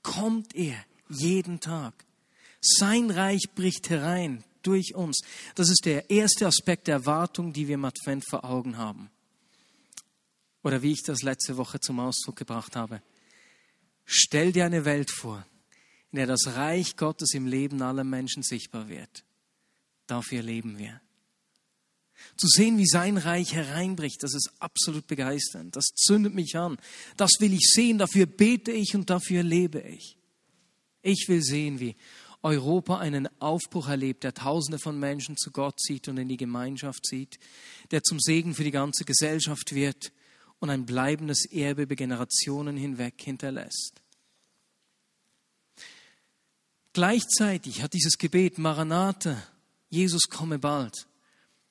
kommt 0.03 0.55
er 0.55 0.77
jeden 1.09 1.61
Tag 1.61 2.05
Sein 2.61 3.11
Reich 3.11 3.51
bricht 3.55 3.91
herein 3.91 4.45
durch 4.63 4.95
uns. 4.95 5.23
Das 5.55 5.69
ist 5.69 5.85
der 5.85 6.11
erste 6.11 6.47
Aspekt 6.47 6.87
der 6.87 6.97
Erwartung, 6.97 7.53
die 7.53 7.67
wir 7.67 7.75
im 7.75 7.85
Advent 7.85 8.25
vor 8.29 8.45
Augen 8.45 8.77
haben. 8.77 9.11
Oder 10.63 10.83
wie 10.83 10.93
ich 10.93 11.03
das 11.03 11.23
letzte 11.23 11.57
Woche 11.57 11.81
zum 11.81 12.01
Ausdruck 12.01 12.37
gebracht 12.37 12.77
habe. 12.77 13.03
Stell 14.05 14.53
dir 14.53 14.65
eine 14.65 14.85
Welt 14.85 15.11
vor, 15.11 15.47
in 16.11 16.17
der 16.17 16.27
das 16.27 16.55
Reich 16.55 16.97
Gottes 16.97 17.35
im 17.35 17.47
Leben 17.47 17.83
aller 17.83 18.05
Menschen 18.05 18.43
sichtbar 18.43 18.89
wird. 18.89 19.25
Dafür 20.07 20.43
leben 20.43 20.79
wir. 20.79 21.01
Zu 22.37 22.47
sehen, 22.47 22.79
wie 22.79 22.87
sein 22.87 23.17
Reich 23.17 23.55
hereinbricht, 23.55 24.23
das 24.23 24.35
ist 24.35 24.53
absolut 24.61 25.07
begeisternd. 25.07 25.75
Das 25.75 25.87
zündet 25.87 26.35
mich 26.35 26.57
an. 26.57 26.79
Das 27.17 27.33
will 27.41 27.53
ich 27.53 27.71
sehen, 27.73 27.99
dafür 27.99 28.27
bete 28.27 28.71
ich 28.71 28.95
und 28.95 29.11
dafür 29.11 29.43
lebe 29.43 29.81
ich. 29.81 30.17
Ich 31.03 31.27
will 31.29 31.43
sehen, 31.43 31.81
wie 31.81 31.97
Europa 32.43 32.99
einen 32.99 33.29
Aufbruch 33.41 33.89
erlebt, 33.89 34.25
der 34.25 34.35
Tausende 34.35 34.79
von 34.79 34.99
Menschen 34.99 35.37
zu 35.37 35.51
Gott 35.51 35.81
zieht 35.81 36.09
und 36.09 36.19
in 36.19 36.29
die 36.29 36.37
Gemeinschaft 36.37 37.07
zieht, 37.07 37.39
der 37.91 38.03
zum 38.03 38.19
Segen 38.21 38.55
für 38.55 38.65
die 38.65 38.71
ganze 38.71 39.05
Gesellschaft 39.05 39.75
wird 39.75 40.13
und 40.63 40.71
ein 40.71 40.87
bleibendes 40.87 41.45
Erbe 41.51 41.83
über 41.83 41.97
Generationen 41.97 42.77
hinweg 42.77 43.21
hinterlässt. 43.21 44.01
Gleichzeitig 46.93 47.83
hat 47.83 47.95
dieses 47.95 48.17
Gebet 48.17 48.59
Maranatha, 48.59 49.43
Jesus 49.91 50.29
komme 50.29 50.61
bald, 50.61 51.09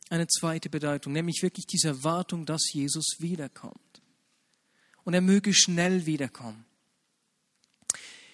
eine 0.09 0.27
zweite 0.27 0.69
Bedeutung, 0.69 1.13
nämlich 1.13 1.41
wirklich 1.41 1.67
diese 1.67 1.87
Erwartung, 1.87 2.45
dass 2.45 2.73
Jesus 2.73 3.15
wiederkommt. 3.19 4.01
Und 5.05 5.13
er 5.13 5.21
möge 5.21 5.53
schnell 5.53 6.05
wiederkommen. 6.05 6.65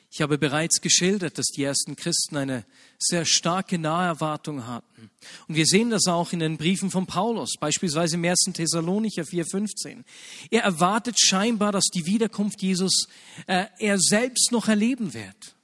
Ich 0.10 0.22
habe 0.22 0.38
bereits 0.38 0.80
geschildert, 0.82 1.38
dass 1.38 1.48
die 1.48 1.64
ersten 1.64 1.96
Christen 1.96 2.38
eine 2.38 2.66
sehr 2.98 3.26
starke 3.26 3.78
Naherwartung 3.78 4.66
hatten. 4.66 5.12
Und 5.48 5.56
wir 5.56 5.66
sehen 5.66 5.90
das 5.90 6.08
auch 6.08 6.32
in 6.32 6.40
den 6.40 6.58
Briefen 6.58 6.92
von 6.92 7.06
Paulus, 7.06 7.56
beispielsweise 7.60 8.16
im 8.16 8.24
1. 8.24 8.52
Thessalonicher 8.54 9.24
4,15. 9.24 10.04
Er 10.50 10.64
erwartet 10.64 11.18
scheinbar, 11.20 11.72
dass 11.72 11.86
die 11.94 12.06
Wiederkunft 12.06 12.62
Jesus 12.62 13.08
äh, 13.48 13.66
er 13.80 14.00
selbst 14.00 14.52
noch 14.52 14.68
erleben 14.70 15.14
wird. 15.14 15.56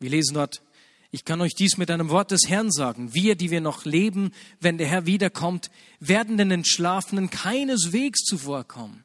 Wir 0.00 0.10
lesen 0.10 0.34
dort, 0.34 0.62
ich 1.12 1.24
kann 1.24 1.40
euch 1.40 1.54
dies 1.54 1.76
mit 1.76 1.90
einem 1.90 2.08
Wort 2.08 2.30
des 2.30 2.48
Herrn 2.48 2.72
sagen. 2.72 3.14
Wir, 3.14 3.36
die 3.36 3.50
wir 3.50 3.60
noch 3.60 3.84
leben, 3.84 4.32
wenn 4.60 4.78
der 4.78 4.88
Herr 4.88 5.06
wiederkommt, 5.06 5.70
werden 6.00 6.38
den 6.38 6.50
Entschlafenen 6.50 7.30
keineswegs 7.30 8.24
zuvorkommen. 8.24 9.04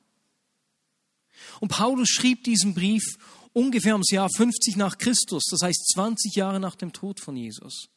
Und 1.59 1.69
Paulus 1.69 2.09
schrieb 2.09 2.43
diesen 2.43 2.73
Brief 2.73 3.17
ungefähr 3.57 3.93
ums 3.93 4.11
Jahr 4.11 4.29
50 4.29 4.75
nach 4.77 4.99
Christus, 4.99 5.45
das 5.49 5.63
heißt 5.63 5.89
20 5.93 6.35
Jahre 6.35 6.59
nach 6.59 6.75
dem 6.75 6.93
Tod 6.93 7.19
von 7.19 7.35
Jesus. 7.35 7.89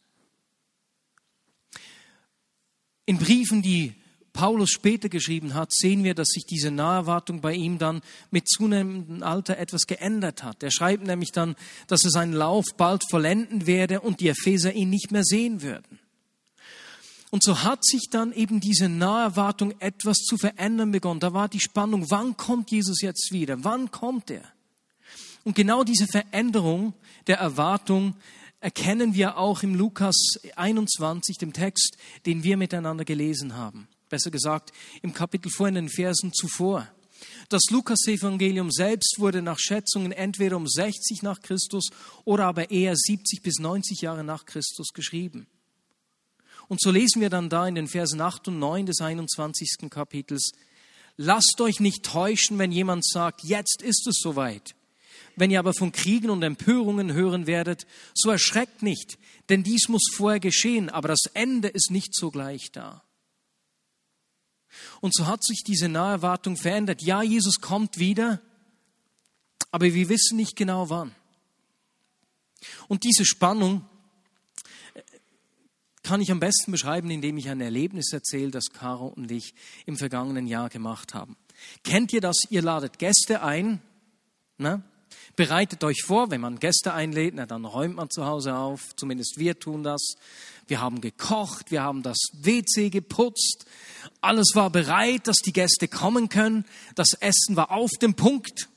In 3.04 3.18
Briefen, 3.18 3.60
die 3.60 3.92
Paulus 4.32 4.70
später 4.70 5.10
geschrieben 5.10 5.52
hat, 5.54 5.74
sehen 5.74 6.02
wir, 6.02 6.14
dass 6.14 6.28
sich 6.28 6.44
diese 6.46 6.70
Naherwartung 6.70 7.42
bei 7.42 7.52
ihm 7.52 7.78
dann 7.78 8.00
mit 8.30 8.48
zunehmendem 8.48 9.22
Alter 9.22 9.58
etwas 9.58 9.86
geändert 9.86 10.42
hat. 10.42 10.62
Er 10.62 10.70
schreibt 10.70 11.06
nämlich 11.06 11.32
dann, 11.32 11.56
dass 11.88 12.04
er 12.04 12.10
seinen 12.10 12.32
Lauf 12.32 12.64
bald 12.76 13.02
vollenden 13.10 13.66
werde 13.66 14.00
und 14.00 14.20
die 14.20 14.28
Epheser 14.28 14.72
ihn 14.72 14.88
nicht 14.88 15.10
mehr 15.10 15.24
sehen 15.24 15.60
würden. 15.60 15.98
Und 17.30 17.44
so 17.44 17.62
hat 17.62 17.84
sich 17.84 18.08
dann 18.10 18.32
eben 18.32 18.60
diese 18.60 18.88
Naherwartung 18.88 19.74
etwas 19.80 20.18
zu 20.18 20.38
verändern 20.38 20.90
begonnen. 20.90 21.20
Da 21.20 21.34
war 21.34 21.48
die 21.48 21.60
Spannung, 21.60 22.06
wann 22.10 22.36
kommt 22.36 22.70
Jesus 22.70 23.02
jetzt 23.02 23.30
wieder? 23.32 23.62
Wann 23.62 23.90
kommt 23.90 24.30
er? 24.30 24.44
Und 25.44 25.54
genau 25.54 25.84
diese 25.84 26.06
Veränderung 26.06 26.94
der 27.26 27.38
Erwartung 27.38 28.14
erkennen 28.60 29.14
wir 29.14 29.38
auch 29.38 29.62
im 29.62 29.74
Lukas 29.74 30.16
21, 30.56 31.38
dem 31.38 31.52
Text, 31.52 31.96
den 32.26 32.42
wir 32.42 32.56
miteinander 32.56 33.04
gelesen 33.04 33.56
haben 33.56 33.88
besser 34.10 34.30
gesagt 34.30 34.72
im 35.00 35.14
Kapitel 35.14 35.50
vor 35.50 35.68
in 35.68 35.76
den 35.76 35.88
Versen 35.88 36.34
zuvor. 36.34 36.86
Das 37.48 37.62
Lukas-Evangelium 37.70 38.70
selbst 38.70 39.16
wurde 39.18 39.40
nach 39.40 39.58
Schätzungen 39.58 40.12
entweder 40.12 40.56
um 40.56 40.66
60 40.66 41.22
nach 41.22 41.40
Christus 41.40 41.88
oder 42.24 42.46
aber 42.46 42.70
eher 42.70 42.94
70 42.94 43.42
bis 43.42 43.58
90 43.58 44.02
Jahre 44.02 44.24
nach 44.24 44.44
Christus 44.44 44.88
geschrieben. 44.92 45.46
Und 46.68 46.80
so 46.80 46.90
lesen 46.90 47.20
wir 47.20 47.30
dann 47.30 47.48
da 47.48 47.66
in 47.66 47.74
den 47.74 47.88
Versen 47.88 48.20
8 48.20 48.48
und 48.48 48.58
9 48.58 48.86
des 48.86 49.00
21. 49.00 49.90
Kapitels, 49.90 50.52
Lasst 51.16 51.60
euch 51.60 51.80
nicht 51.80 52.02
täuschen, 52.02 52.58
wenn 52.58 52.72
jemand 52.72 53.04
sagt, 53.04 53.44
jetzt 53.44 53.82
ist 53.82 54.06
es 54.06 54.20
soweit. 54.22 54.74
Wenn 55.40 55.50
ihr 55.50 55.58
aber 55.58 55.72
von 55.72 55.90
Kriegen 55.90 56.28
und 56.28 56.42
Empörungen 56.42 57.14
hören 57.14 57.46
werdet, 57.46 57.86
so 58.12 58.30
erschreckt 58.30 58.82
nicht, 58.82 59.18
denn 59.48 59.62
dies 59.62 59.88
muss 59.88 60.02
vorher 60.12 60.38
geschehen, 60.38 60.90
aber 60.90 61.08
das 61.08 61.22
Ende 61.32 61.68
ist 61.68 61.90
nicht 61.90 62.14
sogleich 62.14 62.72
da. 62.72 63.02
Und 65.00 65.14
so 65.14 65.26
hat 65.26 65.42
sich 65.42 65.64
diese 65.64 65.88
Naherwartung 65.88 66.58
verändert. 66.58 67.00
Ja, 67.00 67.22
Jesus 67.22 67.62
kommt 67.62 67.96
wieder, 67.96 68.42
aber 69.70 69.86
wir 69.86 70.10
wissen 70.10 70.36
nicht 70.36 70.56
genau 70.56 70.90
wann. 70.90 71.14
Und 72.86 73.04
diese 73.04 73.24
Spannung 73.24 73.86
äh, 74.92 75.00
kann 76.02 76.20
ich 76.20 76.30
am 76.30 76.38
besten 76.38 76.70
beschreiben, 76.70 77.08
indem 77.08 77.38
ich 77.38 77.48
ein 77.48 77.62
Erlebnis 77.62 78.12
erzähle, 78.12 78.50
das 78.50 78.66
Caro 78.74 79.06
und 79.06 79.30
ich 79.30 79.54
im 79.86 79.96
vergangenen 79.96 80.46
Jahr 80.46 80.68
gemacht 80.68 81.14
haben. 81.14 81.38
Kennt 81.82 82.12
ihr 82.12 82.20
das? 82.20 82.36
Ihr 82.50 82.60
ladet 82.60 82.98
Gäste 82.98 83.42
ein, 83.42 83.80
ne? 84.58 84.82
Bereitet 85.36 85.84
euch 85.84 86.02
vor, 86.02 86.30
wenn 86.30 86.40
man 86.40 86.58
Gäste 86.58 86.92
einlädt, 86.92 87.34
na, 87.34 87.46
dann 87.46 87.64
räumt 87.64 87.96
man 87.96 88.10
zu 88.10 88.26
Hause 88.26 88.56
auf, 88.56 88.94
zumindest 88.96 89.38
wir 89.38 89.58
tun 89.58 89.82
das. 89.82 90.14
Wir 90.66 90.80
haben 90.80 91.00
gekocht, 91.00 91.70
wir 91.70 91.82
haben 91.82 92.02
das 92.02 92.18
WC 92.32 92.90
geputzt, 92.90 93.64
alles 94.20 94.52
war 94.54 94.70
bereit, 94.70 95.26
dass 95.26 95.38
die 95.38 95.52
Gäste 95.52 95.88
kommen 95.88 96.28
können. 96.28 96.64
Das 96.94 97.12
Essen 97.14 97.56
war 97.56 97.70
auf 97.70 97.90
dem 98.00 98.14
Punkt. 98.14 98.68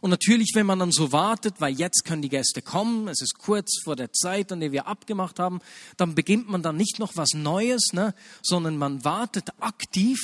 Und 0.00 0.10
natürlich, 0.10 0.52
wenn 0.54 0.66
man 0.66 0.78
dann 0.78 0.92
so 0.92 1.12
wartet, 1.12 1.60
weil 1.60 1.74
jetzt 1.74 2.04
können 2.04 2.22
die 2.22 2.30
Gäste 2.30 2.62
kommen, 2.62 3.08
es 3.08 3.20
ist 3.20 3.38
kurz 3.38 3.82
vor 3.84 3.96
der 3.96 4.12
Zeit, 4.12 4.50
an 4.50 4.60
der 4.60 4.72
wir 4.72 4.86
abgemacht 4.86 5.38
haben, 5.38 5.60
dann 5.98 6.14
beginnt 6.14 6.48
man 6.48 6.62
dann 6.62 6.76
nicht 6.76 6.98
noch 6.98 7.16
was 7.16 7.34
Neues, 7.34 7.92
ne, 7.92 8.14
sondern 8.42 8.78
man 8.78 9.04
wartet 9.04 9.50
aktiv. 9.60 10.18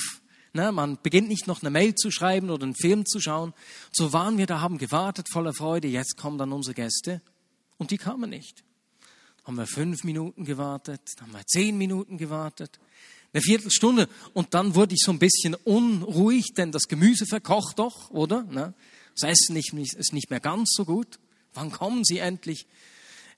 Ne, 0.57 0.71
man 0.71 0.97
beginnt 1.03 1.29
nicht 1.29 1.45
noch 1.45 1.61
eine 1.61 1.69
Mail 1.69 1.93
zu 1.93 2.09
schreiben 2.09 2.49
oder 2.49 2.63
einen 2.63 2.73
Film 2.73 3.05
zu 3.05 3.19
schauen. 3.19 3.53
So 3.91 4.11
waren 4.11 4.39
wir 4.39 4.47
da, 4.47 4.59
haben 4.59 4.79
gewartet, 4.79 5.27
voller 5.31 5.53
Freude. 5.53 5.87
Jetzt 5.87 6.17
kommen 6.17 6.39
dann 6.39 6.51
unsere 6.51 6.73
Gäste 6.73 7.21
und 7.77 7.91
die 7.91 7.99
kamen 7.99 8.31
nicht. 8.31 8.63
Haben 9.43 9.57
wir 9.57 9.67
fünf 9.67 10.03
Minuten 10.03 10.45
gewartet, 10.45 11.01
haben 11.21 11.31
wir 11.31 11.45
zehn 11.45 11.77
Minuten 11.77 12.17
gewartet 12.17 12.79
eine 13.33 13.41
Viertelstunde 13.43 14.07
und 14.33 14.55
dann 14.55 14.73
wurde 14.73 14.95
ich 14.95 15.01
so 15.03 15.11
ein 15.11 15.19
bisschen 15.19 15.53
unruhig, 15.53 16.53
denn 16.55 16.71
das 16.71 16.87
Gemüse 16.87 17.27
verkocht 17.27 17.77
doch, 17.77 18.09
oder? 18.09 18.43
Ne? 18.43 18.73
Das 19.19 19.29
Essen 19.29 19.55
ist 19.55 20.13
nicht 20.13 20.29
mehr 20.31 20.39
ganz 20.39 20.71
so 20.73 20.85
gut. 20.85 21.19
Wann 21.53 21.71
kommen 21.71 22.03
Sie 22.03 22.17
endlich? 22.17 22.65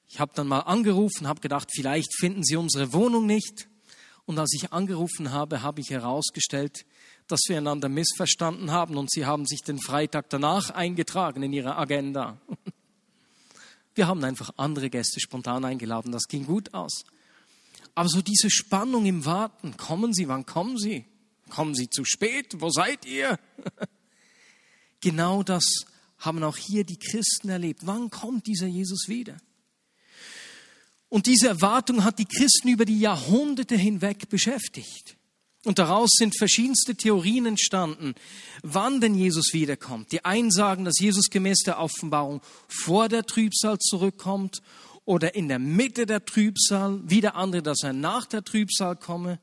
Ich 0.08 0.22
habe 0.22 0.32
dann 0.36 0.48
mal 0.48 0.62
angerufen, 0.62 1.28
habe 1.28 1.42
gedacht, 1.42 1.70
vielleicht 1.76 2.16
finden 2.18 2.44
Sie 2.44 2.56
unsere 2.56 2.94
Wohnung 2.94 3.26
nicht. 3.26 3.68
Und 4.30 4.38
als 4.38 4.54
ich 4.54 4.72
angerufen 4.72 5.32
habe, 5.32 5.64
habe 5.64 5.82
ich 5.82 5.90
herausgestellt, 5.90 6.86
dass 7.26 7.40
wir 7.48 7.58
einander 7.58 7.90
missverstanden 7.90 8.70
haben 8.70 8.96
und 8.96 9.10
Sie 9.12 9.26
haben 9.26 9.48
sich 9.48 9.62
den 9.62 9.80
Freitag 9.80 10.30
danach 10.30 10.70
eingetragen 10.70 11.42
in 11.42 11.52
Ihre 11.52 11.78
Agenda. 11.78 12.38
Wir 13.96 14.06
haben 14.06 14.24
einfach 14.24 14.52
andere 14.56 14.92
Gäste 14.92 15.20
spontan 15.20 15.66
eingeladen. 15.66 16.12
Das 16.12 16.28
ging 16.28 16.46
gut 16.46 16.76
aus. 16.76 17.06
Aber 17.96 18.08
so 18.08 18.22
diese 18.22 18.52
Spannung 18.52 19.08
im 19.08 19.26
Warten, 19.26 19.76
kommen 19.78 20.14
Sie, 20.14 20.28
wann 20.28 20.46
kommen 20.46 20.78
Sie? 20.78 21.06
Kommen 21.50 21.74
Sie 21.74 21.90
zu 21.90 22.06
spät? 22.06 22.62
Wo 22.62 22.70
seid 22.70 23.08
ihr? 23.08 23.40
genau 25.02 25.42
das 25.42 25.66
haben 26.20 26.44
auch 26.44 26.56
hier 26.56 26.84
die 26.84 27.00
Christen 27.00 27.50
erlebt. 27.50 27.88
Wann 27.88 28.12
kommt 28.12 28.46
dieser 28.46 28.68
Jesus 28.68 29.08
wieder? 29.08 29.38
Und 31.10 31.26
diese 31.26 31.48
Erwartung 31.48 32.04
hat 32.04 32.20
die 32.20 32.26
Christen 32.26 32.70
über 32.70 32.86
die 32.86 33.00
Jahrhunderte 33.00 33.76
hinweg 33.76 34.30
beschäftigt. 34.30 35.18
Und 35.66 35.78
daraus 35.78 36.12
sind 36.14 36.38
verschiedenste 36.38 36.96
Theorien 36.96 37.46
entstanden, 37.46 38.16
wann 38.64 39.02
denn 39.02 39.16
Jesus 39.16 39.52
wiederkommt. 39.52 40.12
Die 40.14 40.24
einen 40.24 40.52
sagen, 40.52 40.86
dass 40.86 41.00
Jesus 41.00 41.30
gemäß 41.30 41.64
der 41.66 41.80
Offenbarung 41.80 42.42
vor 42.68 43.10
der 43.10 43.26
Trübsal 43.26 43.78
zurückkommt 43.80 44.62
oder 45.04 45.36
in 45.36 45.50
der 45.50 45.60
Mitte 45.60 46.06
der 46.06 46.24
Trübsal, 46.24 47.02
wieder 47.04 47.36
andere, 47.36 47.62
dass 47.62 47.84
er 47.84 47.94
nach 47.94 48.26
der 48.26 48.44
Trübsal 48.44 48.96
komme. 48.96 49.40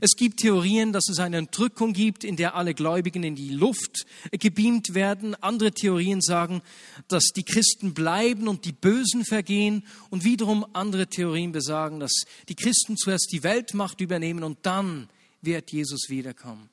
Es 0.00 0.16
gibt 0.16 0.40
Theorien, 0.40 0.92
dass 0.92 1.08
es 1.08 1.18
eine 1.18 1.38
Entrückung 1.38 1.92
gibt, 1.92 2.24
in 2.24 2.36
der 2.36 2.54
alle 2.54 2.74
Gläubigen 2.74 3.22
in 3.22 3.34
die 3.34 3.50
Luft 3.50 4.06
gebeamt 4.32 4.94
werden. 4.94 5.34
Andere 5.36 5.72
Theorien 5.72 6.20
sagen, 6.20 6.62
dass 7.08 7.24
die 7.34 7.44
Christen 7.44 7.94
bleiben 7.94 8.48
und 8.48 8.64
die 8.64 8.72
Bösen 8.72 9.24
vergehen. 9.24 9.84
Und 10.10 10.24
wiederum 10.24 10.66
andere 10.72 11.06
Theorien 11.06 11.52
besagen, 11.52 12.00
dass 12.00 12.24
die 12.48 12.54
Christen 12.54 12.96
zuerst 12.96 13.30
die 13.32 13.42
Weltmacht 13.42 14.00
übernehmen 14.00 14.44
und 14.44 14.58
dann 14.62 15.08
wird 15.42 15.72
Jesus 15.72 16.08
wiederkommen. 16.08 16.68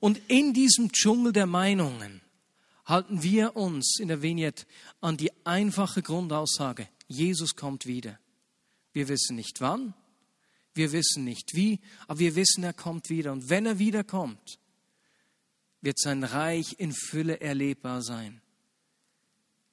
Und 0.00 0.20
in 0.28 0.52
diesem 0.52 0.92
Dschungel 0.92 1.32
der 1.32 1.46
Meinungen 1.46 2.20
halten 2.84 3.22
wir 3.22 3.56
uns 3.56 3.98
in 3.98 4.08
der 4.08 4.22
Vignette 4.22 4.66
an 5.00 5.16
die 5.16 5.30
einfache 5.44 6.02
Grundaussage, 6.02 6.88
Jesus 7.06 7.56
kommt 7.56 7.86
wieder. 7.86 8.18
Wir 8.92 9.08
wissen 9.08 9.36
nicht 9.36 9.60
wann, 9.60 9.94
wir 10.74 10.92
wissen 10.92 11.24
nicht 11.24 11.54
wie, 11.54 11.80
aber 12.06 12.18
wir 12.18 12.34
wissen, 12.36 12.64
er 12.64 12.72
kommt 12.72 13.08
wieder. 13.08 13.32
Und 13.32 13.48
wenn 13.48 13.66
er 13.66 13.78
wiederkommt, 13.78 14.58
wird 15.80 15.98
sein 15.98 16.24
Reich 16.24 16.76
in 16.78 16.92
Fülle 16.92 17.40
erlebbar 17.40 18.02
sein. 18.02 18.40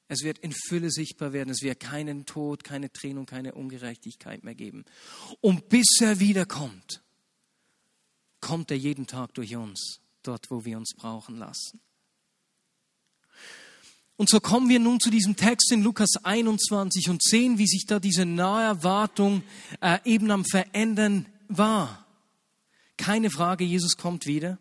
Es 0.08 0.24
wird 0.24 0.39
in 0.39 0.51
Fülle 0.51 0.91
sichtbar 0.91 1.31
werden. 1.31 1.51
Es 1.51 1.62
wird 1.62 1.79
keinen 1.79 2.25
Tod, 2.25 2.65
keine 2.65 2.91
Trennung, 2.91 3.25
keine 3.25 3.53
Ungerechtigkeit 3.55 4.43
mehr 4.43 4.55
geben. 4.55 4.84
Und 5.39 5.70
bis 5.70 5.88
er 6.01 6.20
wiederkommt, 6.20 7.01
kommt 8.41 8.72
er 8.72 8.77
jeden 8.77 9.08
Tag 9.08 9.34
durch 9.36 9.55
uns, 9.55 10.01
dort, 10.22 10.51
wo 10.51 10.65
wir 10.65 10.77
uns 10.77 10.93
brauchen 10.98 11.38
lassen. 11.38 11.79
Und 14.22 14.30
so 14.30 14.40
kommen 14.40 14.70
wir 14.70 14.78
nun 14.78 15.00
zu 15.00 15.10
diesem 15.10 15.36
Text 15.36 15.72
in 15.72 15.82
Lukas 15.82 16.10
21 16.22 17.10
und 17.10 17.24
sehen, 17.24 17.58
wie 17.58 17.66
sich 17.66 17.88
da 17.88 18.00
diese 18.00 18.24
nahe 18.24 18.66
Erwartung 18.66 19.42
äh, 19.82 19.98
eben 20.06 20.30
am 20.30 20.46
Verändern 20.46 21.25
war. 21.48 22.06
Keine 22.98 23.32
Frage, 23.32 23.63
Jesus 23.63 23.98
kommt 23.98 24.28
wieder. 24.28 24.60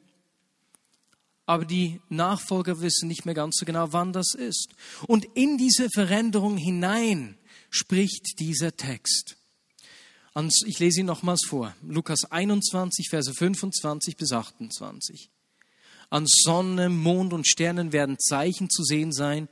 Aber 1.44 1.66
die 1.66 2.00
Nachfolger 2.08 2.80
wissen 2.80 3.06
nicht 3.06 3.26
mehr 3.26 3.34
ganz 3.34 3.58
so 3.58 3.66
genau, 3.66 3.92
wann 3.92 4.14
das 4.14 4.32
ist. 4.32 4.70
Und 5.06 5.26
in 5.34 5.58
diese 5.58 5.88
Veränderung 5.92 6.56
hinein 6.56 7.36
spricht 7.68 8.40
dieser 8.40 8.74
Text. 8.78 9.36
Ich 10.64 10.78
lese 10.78 11.00
ihn 11.00 11.06
nochmals 11.06 11.42
vor. 11.46 11.76
Lukas 11.82 12.24
21, 12.24 13.10
Verse 13.10 13.34
25 13.34 14.16
bis 14.16 14.32
28. 14.32 15.28
An 16.10 16.26
Sonne, 16.26 16.88
Mond 16.88 17.32
und 17.32 17.46
Sternen 17.46 17.92
werden 17.92 18.18
Zeichen 18.18 18.68
zu 18.68 18.82
sehen 18.82 19.12
sein, 19.12 19.48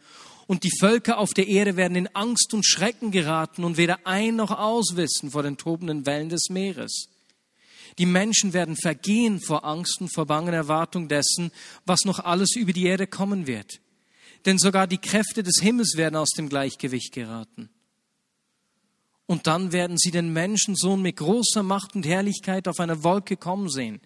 und 0.48 0.64
die 0.64 0.72
Völker 0.80 1.18
auf 1.18 1.34
der 1.34 1.46
Erde 1.46 1.76
werden 1.76 1.94
in 1.94 2.08
Angst 2.14 2.54
und 2.54 2.64
Schrecken 2.64 3.10
geraten 3.10 3.64
und 3.64 3.76
weder 3.76 4.06
ein 4.06 4.34
noch 4.36 4.50
auswissen 4.50 5.30
vor 5.30 5.42
den 5.42 5.58
tobenden 5.58 6.06
Wellen 6.06 6.30
des 6.30 6.48
Meeres. 6.48 7.10
Die 7.98 8.06
Menschen 8.06 8.54
werden 8.54 8.74
vergehen 8.74 9.40
vor 9.40 9.64
Angst 9.64 10.00
und 10.00 10.08
vor 10.08 10.24
bangen 10.24 10.54
Erwartung 10.54 11.08
dessen, 11.08 11.52
was 11.84 12.04
noch 12.04 12.20
alles 12.20 12.56
über 12.56 12.72
die 12.72 12.86
Erde 12.86 13.06
kommen 13.06 13.46
wird. 13.46 13.80
Denn 14.46 14.58
sogar 14.58 14.86
die 14.86 14.98
Kräfte 14.98 15.42
des 15.42 15.60
Himmels 15.60 15.96
werden 15.96 16.16
aus 16.16 16.30
dem 16.30 16.48
Gleichgewicht 16.48 17.12
geraten. 17.12 17.68
Und 19.26 19.46
dann 19.46 19.72
werden 19.72 19.98
sie 19.98 20.10
den 20.10 20.32
Menschensohn 20.32 21.02
mit 21.02 21.16
großer 21.16 21.62
Macht 21.62 21.94
und 21.94 22.06
Herrlichkeit 22.06 22.68
auf 22.68 22.80
einer 22.80 23.04
Wolke 23.04 23.36
kommen 23.36 23.68
sehen. 23.68 24.00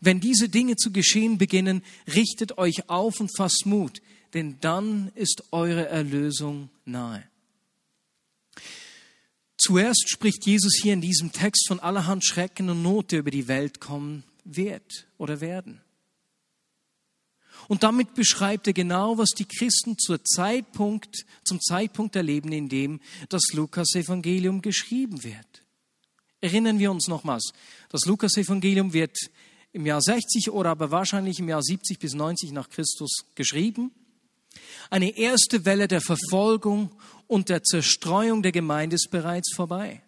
Wenn 0.00 0.20
diese 0.20 0.48
Dinge 0.48 0.76
zu 0.76 0.90
geschehen 0.90 1.38
beginnen, 1.38 1.82
richtet 2.14 2.58
euch 2.58 2.88
auf 2.88 3.20
und 3.20 3.34
fasst 3.36 3.66
Mut, 3.66 4.00
denn 4.34 4.58
dann 4.60 5.10
ist 5.14 5.44
eure 5.52 5.88
Erlösung 5.88 6.70
nahe. 6.84 7.24
Zuerst 9.56 10.08
spricht 10.08 10.46
Jesus 10.46 10.78
hier 10.80 10.92
in 10.92 11.00
diesem 11.00 11.32
Text 11.32 11.66
von 11.66 11.80
allerhand 11.80 12.24
Schrecken 12.24 12.70
und 12.70 12.82
Not, 12.82 13.10
der 13.10 13.20
über 13.20 13.32
die 13.32 13.48
Welt 13.48 13.80
kommen 13.80 14.22
wird 14.44 15.06
oder 15.18 15.40
werden. 15.40 15.80
Und 17.66 17.82
damit 17.82 18.14
beschreibt 18.14 18.66
er 18.66 18.72
genau, 18.72 19.18
was 19.18 19.30
die 19.30 19.44
Christen 19.44 19.98
zur 19.98 20.24
Zeitpunkt, 20.24 21.26
zum 21.44 21.60
Zeitpunkt 21.60 22.16
erleben, 22.16 22.52
in 22.52 22.68
dem 22.68 23.00
das 23.28 23.52
Lukas-Evangelium 23.52 24.62
geschrieben 24.62 25.24
wird. 25.24 25.64
Erinnern 26.40 26.78
wir 26.78 26.90
uns 26.90 27.08
nochmals, 27.08 27.52
das 27.90 28.06
Lukas-Evangelium 28.06 28.92
wird 28.92 29.18
im 29.78 29.86
Jahr 29.86 30.02
60 30.02 30.50
oder 30.50 30.70
aber 30.70 30.90
wahrscheinlich 30.90 31.38
im 31.38 31.48
Jahr 31.48 31.62
70 31.62 32.00
bis 32.00 32.12
90 32.12 32.50
nach 32.50 32.68
Christus 32.68 33.26
geschrieben. 33.36 33.92
Eine 34.90 35.16
erste 35.16 35.64
Welle 35.64 35.86
der 35.86 36.00
Verfolgung 36.00 36.90
und 37.28 37.48
der 37.48 37.62
Zerstreuung 37.62 38.42
der 38.42 38.50
Gemeinde 38.50 38.96
ist 38.96 39.08
bereits 39.12 39.54
vorbei. 39.54 40.02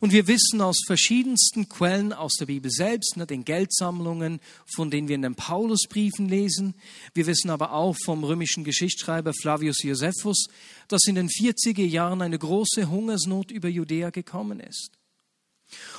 Und 0.00 0.12
wir 0.12 0.26
wissen 0.26 0.62
aus 0.62 0.80
verschiedensten 0.86 1.68
Quellen 1.68 2.14
aus 2.14 2.36
der 2.38 2.46
Bibel 2.46 2.70
selbst, 2.70 3.18
ne, 3.18 3.26
den 3.26 3.44
Geldsammlungen, 3.44 4.40
von 4.64 4.90
denen 4.90 5.08
wir 5.08 5.16
in 5.16 5.22
den 5.22 5.34
Paulusbriefen 5.34 6.26
lesen. 6.26 6.76
Wir 7.12 7.26
wissen 7.26 7.50
aber 7.50 7.72
auch 7.72 7.96
vom 8.06 8.24
römischen 8.24 8.64
Geschichtsschreiber 8.64 9.34
Flavius 9.34 9.82
Josephus, 9.82 10.46
dass 10.88 11.04
in 11.04 11.16
den 11.16 11.28
40er 11.28 11.84
Jahren 11.84 12.22
eine 12.22 12.38
große 12.38 12.88
Hungersnot 12.88 13.50
über 13.50 13.68
Judäa 13.68 14.08
gekommen 14.08 14.60
ist. 14.60 14.92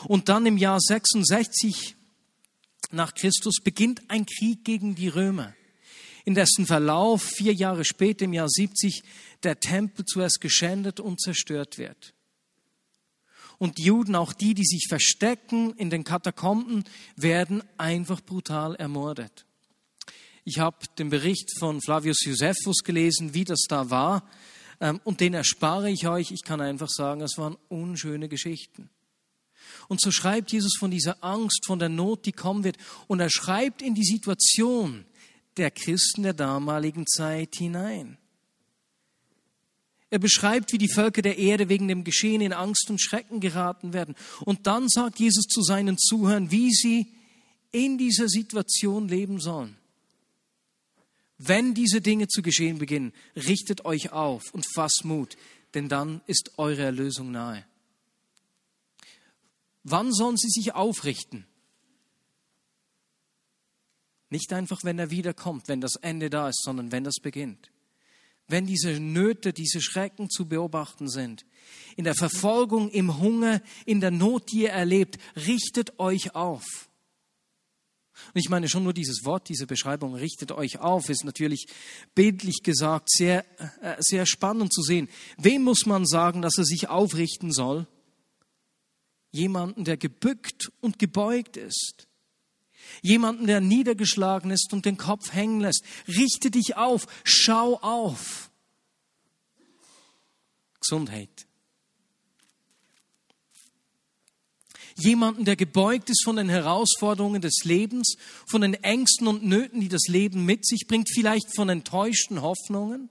Und 0.06 0.30
dann 0.30 0.48
im 0.48 0.58
Jahr 0.58 0.80
66 0.80 1.97
nach 2.92 3.14
Christus 3.14 3.60
beginnt 3.64 4.02
ein 4.10 4.26
Krieg 4.26 4.64
gegen 4.64 4.96
die 4.96 5.10
Römer, 5.10 5.54
in 6.26 6.36
dessen 6.36 6.66
Verlauf 6.66 7.24
vier 7.24 7.54
Jahre 7.54 7.86
später, 7.86 8.26
im 8.26 8.34
Jahr 8.34 8.50
70, 8.50 9.04
der 9.44 9.60
Tempel 9.60 10.06
zuerst 10.06 10.42
geschändet 10.42 11.00
und 11.00 11.22
zerstört 11.22 11.78
wird. 11.78 12.14
Und 13.58 13.78
die 13.78 13.84
Juden, 13.84 14.16
auch 14.16 14.34
die, 14.34 14.54
die 14.54 14.66
sich 14.66 14.86
verstecken 14.88 15.74
in 15.74 15.90
den 15.90 16.04
Katakomben, 16.04 16.84
werden 17.16 17.64
einfach 17.78 18.22
brutal 18.22 18.76
ermordet. 18.76 19.46
Ich 20.44 20.60
habe 20.60 20.78
den 20.98 21.10
Bericht 21.10 21.58
von 21.60 21.82
Flavius 21.82 22.24
Josephus 22.24 22.84
gelesen, 22.84 23.34
wie 23.34 23.44
das 23.44 23.64
da 23.68 23.90
war, 23.90 24.30
ähm, 24.80 25.02
und 25.04 25.20
den 25.20 25.34
erspare 25.34 25.90
ich 25.90 26.08
euch. 26.08 26.32
Ich 26.32 26.44
kann 26.44 26.62
einfach 26.62 26.90
sagen, 26.90 27.22
es 27.22 27.38
waren 27.38 27.58
unschöne 27.68 28.30
Geschichten. 28.30 28.90
Und 29.88 30.02
so 30.02 30.12
schreibt 30.12 30.52
Jesus 30.52 30.76
von 30.78 30.92
dieser 30.92 31.24
Angst, 31.24 31.66
von 31.66 31.80
der 31.80 31.90
Not, 31.90 32.26
die 32.26 32.32
kommen 32.32 32.64
wird. 32.64 32.78
Und 33.08 33.20
er 33.20 33.30
schreibt 33.30 33.82
in 33.82 33.96
die 33.96 34.06
Situation 34.06 35.06
der 35.58 35.72
Christen 35.72 36.24
der 36.24 36.34
damaligen 36.34 37.06
Zeit 37.08 37.56
hinein. 37.56 38.18
Er 40.10 40.20
beschreibt, 40.20 40.72
wie 40.72 40.78
die 40.78 40.92
Völker 40.92 41.22
der 41.22 41.38
Erde 41.38 41.68
wegen 41.68 41.88
dem 41.88 42.04
Geschehen 42.04 42.42
in 42.42 42.54
Angst 42.54 42.90
und 42.90 43.02
Schrecken 43.02 43.40
geraten 43.40 43.92
werden. 43.92 44.16
Und 44.46 44.66
dann 44.66 44.88
sagt 44.88 45.20
Jesus 45.20 45.46
zu 45.46 45.62
seinen 45.62 45.98
Zuhörern, 45.98 46.50
wie 46.52 46.72
sie 46.72 47.08
in 47.72 47.98
dieser 47.98 48.30
Situation 48.30 49.10
leben 49.10 49.40
sollen. 49.40 49.76
Wenn 51.38 51.74
diese 51.74 52.02
Dinge 52.02 52.28
zu 52.28 52.42
geschehen 52.42 52.80
beginnen, 52.80 53.14
richtet 53.36 53.86
euch 53.86 54.12
auf 54.12 54.54
und 54.54 54.66
fasst 54.74 55.04
Mut, 55.04 55.38
denn 55.74 55.90
dann 55.90 56.22
ist 56.26 56.52
eure 56.58 56.84
Erlösung 56.84 57.32
nahe. 57.32 57.64
Wann 59.90 60.12
sollen 60.12 60.36
sie 60.36 60.50
sich 60.50 60.76
aufrichten? 60.76 61.46
Nicht 64.30 64.52
einfach, 64.52 64.84
wenn 64.84 65.00
er 65.00 65.12
wiederkommt, 65.12 65.70
wenn 65.70 65.80
das 65.80 65.96
Ende 65.96 66.30
da 66.30 66.50
ist, 66.50 66.62
sondern 66.62 66.92
wenn 66.92 67.06
das 67.06 67.22
beginnt. 67.22 67.72
Wenn 68.50 68.66
diese 68.66 69.00
Nöte, 69.00 69.54
diese 69.54 69.80
Schrecken 69.80 70.30
zu 70.30 70.46
beobachten 70.46 71.08
sind. 71.08 71.46
In 71.96 72.04
der 72.04 72.16
Verfolgung, 72.16 72.90
im 72.90 73.20
Hunger, 73.20 73.62
in 73.86 74.02
der 74.02 74.12
Not, 74.12 74.52
die 74.52 74.64
ihr 74.64 74.72
erlebt, 74.72 75.20
richtet 75.38 75.98
euch 76.00 76.36
auf. 76.36 76.66
Und 78.34 78.42
ich 78.42 78.50
meine 78.50 78.68
schon 78.68 78.84
nur 78.84 78.94
dieses 78.94 79.24
Wort, 79.24 79.48
diese 79.48 79.68
Beschreibung, 79.68 80.16
richtet 80.16 80.52
euch 80.52 80.80
auf, 80.80 81.08
ist 81.08 81.24
natürlich 81.24 81.68
bildlich 82.14 82.62
gesagt 82.62 83.10
sehr, 83.10 83.46
äh, 83.82 83.96
sehr 84.00 84.26
spannend 84.26 84.74
zu 84.74 84.82
sehen. 84.82 85.08
Wem 85.38 85.64
muss 85.64 85.86
man 85.86 86.06
sagen, 86.06 86.42
dass 86.42 86.58
er 86.58 86.66
sich 86.66 86.90
aufrichten 86.90 87.54
soll? 87.54 87.88
Jemanden, 89.38 89.86
der 89.86 89.98
gebückt 89.98 90.72
und 90.82 90.98
gebeugt 90.98 91.58
ist. 91.58 92.08
Jemanden, 93.04 93.46
der 93.46 93.62
niedergeschlagen 93.62 94.50
ist 94.50 94.74
und 94.74 94.86
den 94.86 94.98
Kopf 94.98 95.32
hängen 95.32 95.60
lässt. 95.62 95.84
Richte 96.08 96.50
dich 96.50 96.76
auf, 96.76 97.06
schau 97.24 97.76
auf. 97.82 98.50
Gesundheit. 100.80 101.46
Jemanden, 104.96 105.46
der 105.46 105.56
gebeugt 105.56 106.10
ist 106.10 106.24
von 106.24 106.38
den 106.38 106.50
Herausforderungen 106.50 107.42
des 107.42 107.60
Lebens, 107.64 108.16
von 108.50 108.62
den 108.62 108.74
Ängsten 108.74 109.28
und 109.28 109.46
Nöten, 109.46 109.82
die 109.82 109.90
das 109.90 110.08
Leben 110.08 110.46
mit 110.46 110.66
sich 110.66 110.88
bringt, 110.88 111.10
vielleicht 111.14 111.56
von 111.56 111.70
enttäuschten 111.70 112.42
Hoffnungen. 112.42 113.10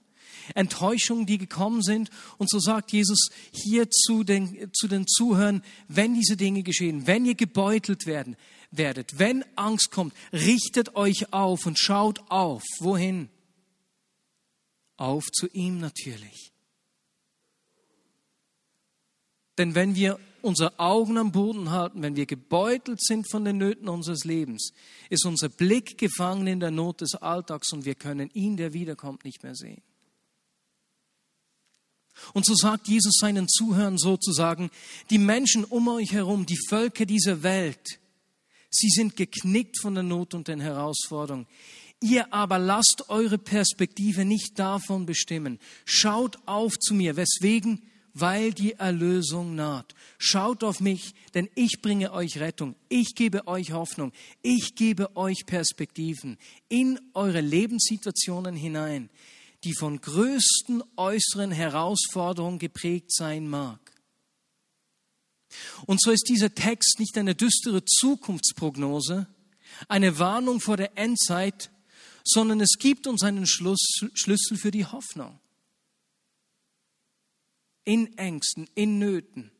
Enttäuschungen, 0.55 1.25
die 1.25 1.37
gekommen 1.37 1.81
sind. 1.81 2.09
Und 2.37 2.49
so 2.49 2.59
sagt 2.59 2.91
Jesus 2.91 3.29
hier 3.51 3.89
zu 3.89 4.23
den, 4.23 4.71
zu 4.73 4.87
den 4.87 5.07
Zuhörern, 5.07 5.63
wenn 5.87 6.13
diese 6.13 6.37
Dinge 6.37 6.63
geschehen, 6.63 7.07
wenn 7.07 7.25
ihr 7.25 7.35
gebeutelt 7.35 8.05
werden, 8.05 8.35
werdet, 8.71 9.19
wenn 9.19 9.43
Angst 9.55 9.91
kommt, 9.91 10.13
richtet 10.33 10.95
euch 10.95 11.33
auf 11.33 11.65
und 11.65 11.79
schaut 11.79 12.19
auf. 12.29 12.63
Wohin? 12.79 13.29
Auf 14.97 15.25
zu 15.31 15.47
ihm 15.47 15.79
natürlich. 15.79 16.51
Denn 19.57 19.73
wenn 19.73 19.95
wir 19.95 20.19
unsere 20.41 20.79
Augen 20.79 21.17
am 21.17 21.31
Boden 21.31 21.71
halten, 21.71 22.01
wenn 22.01 22.15
wir 22.15 22.25
gebeutelt 22.25 23.03
sind 23.03 23.29
von 23.29 23.43
den 23.43 23.57
Nöten 23.57 23.89
unseres 23.89 24.23
Lebens, 24.23 24.71
ist 25.09 25.25
unser 25.25 25.49
Blick 25.49 25.97
gefangen 25.97 26.47
in 26.47 26.59
der 26.59 26.71
Not 26.71 27.01
des 27.01 27.15
Alltags 27.15 27.73
und 27.73 27.85
wir 27.85 27.95
können 27.95 28.29
ihn, 28.33 28.55
der 28.55 28.73
wiederkommt, 28.73 29.25
nicht 29.25 29.43
mehr 29.43 29.55
sehen. 29.55 29.81
Und 32.33 32.45
so 32.45 32.55
sagt 32.55 32.87
Jesus 32.87 33.17
seinen 33.19 33.47
Zuhörern 33.47 33.97
sozusagen, 33.97 34.69
die 35.09 35.17
Menschen 35.17 35.63
um 35.63 35.87
euch 35.87 36.11
herum, 36.11 36.45
die 36.45 36.59
Völker 36.69 37.05
dieser 37.05 37.43
Welt, 37.43 37.99
sie 38.69 38.89
sind 38.89 39.15
geknickt 39.15 39.79
von 39.81 39.93
der 39.93 40.03
Not 40.03 40.33
und 40.33 40.47
den 40.47 40.59
Herausforderungen. 40.59 41.47
Ihr 42.01 42.31
aber 42.31 42.59
lasst 42.59 43.09
eure 43.09 43.37
Perspektive 43.37 44.23
nicht 44.23 44.59
davon 44.59 45.05
bestimmen. 45.05 45.59
Schaut 45.85 46.37
auf 46.45 46.77
zu 46.77 46.93
mir. 46.93 47.15
Weswegen? 47.15 47.81
weil 48.19 48.51
die 48.51 48.73
Erlösung 48.73 49.53
naht. 49.53 49.93
Schaut 50.17 50.63
auf 50.63 50.79
mich, 50.79 51.13
denn 51.35 51.49
ich 51.53 51.81
bringe 51.83 52.11
euch 52.11 52.39
Rettung. 52.39 52.75
Ich 52.89 53.13
gebe 53.13 53.47
euch 53.47 53.73
Hoffnung. 53.73 54.11
Ich 54.41 54.73
gebe 54.75 55.15
euch 55.15 55.45
Perspektiven 55.45 56.37
in 56.67 56.99
eure 57.13 57.41
Lebenssituationen 57.41 58.55
hinein, 58.55 59.09
die 59.63 59.73
von 59.73 59.99
größten 59.99 60.83
äußeren 60.95 61.51
Herausforderungen 61.51 62.59
geprägt 62.59 63.13
sein 63.13 63.47
mag. 63.47 63.79
Und 65.85 66.01
so 66.01 66.11
ist 66.11 66.27
dieser 66.29 66.53
Text 66.53 66.99
nicht 66.99 67.17
eine 67.17 67.35
düstere 67.35 67.83
Zukunftsprognose, 67.85 69.27
eine 69.87 70.19
Warnung 70.19 70.59
vor 70.59 70.77
der 70.77 70.97
Endzeit, 70.97 71.71
sondern 72.23 72.59
es 72.59 72.77
gibt 72.79 73.07
uns 73.07 73.23
einen 73.23 73.47
Schlüssel 73.47 74.57
für 74.57 74.71
die 74.71 74.85
Hoffnung. 74.85 75.39
In 77.83 78.17
Ängsten, 78.17 78.69
in 78.75 78.99
Nöten. 78.99 79.51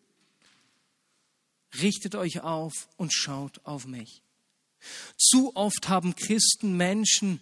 Richtet 1.81 2.15
euch 2.15 2.41
auf 2.41 2.89
und 2.97 3.13
schaut 3.13 3.65
auf 3.65 3.88
mich. 3.88 4.21
Zu 5.17 5.55
oft 5.55 5.88
haben 5.88 6.15
Christen 6.15 6.75
Menschen 6.75 7.39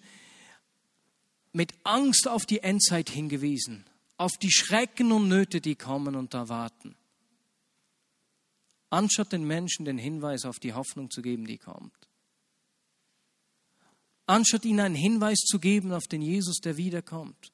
mit 1.55 1.73
Angst 1.83 2.27
auf 2.27 2.45
die 2.45 2.59
Endzeit 2.59 3.09
hingewiesen, 3.09 3.85
auf 4.17 4.33
die 4.37 4.51
Schrecken 4.51 5.11
und 5.11 5.27
Nöte, 5.27 5.61
die 5.61 5.75
kommen 5.75 6.15
und 6.15 6.33
da 6.33 6.49
warten, 6.49 6.95
anstatt 8.89 9.31
den 9.31 9.45
Menschen 9.45 9.85
den 9.85 9.97
Hinweis 9.97 10.45
auf 10.45 10.59
die 10.59 10.73
Hoffnung 10.73 11.09
zu 11.09 11.21
geben, 11.21 11.45
die 11.45 11.57
kommt 11.57 12.05
anstatt 14.25 14.65
ihnen 14.65 14.79
einen 14.79 14.95
Hinweis 14.95 15.39
zu 15.39 15.59
geben 15.59 15.91
auf 15.91 16.07
den 16.07 16.21
Jesus, 16.21 16.57
der 16.57 16.77
wiederkommt, 16.77 17.51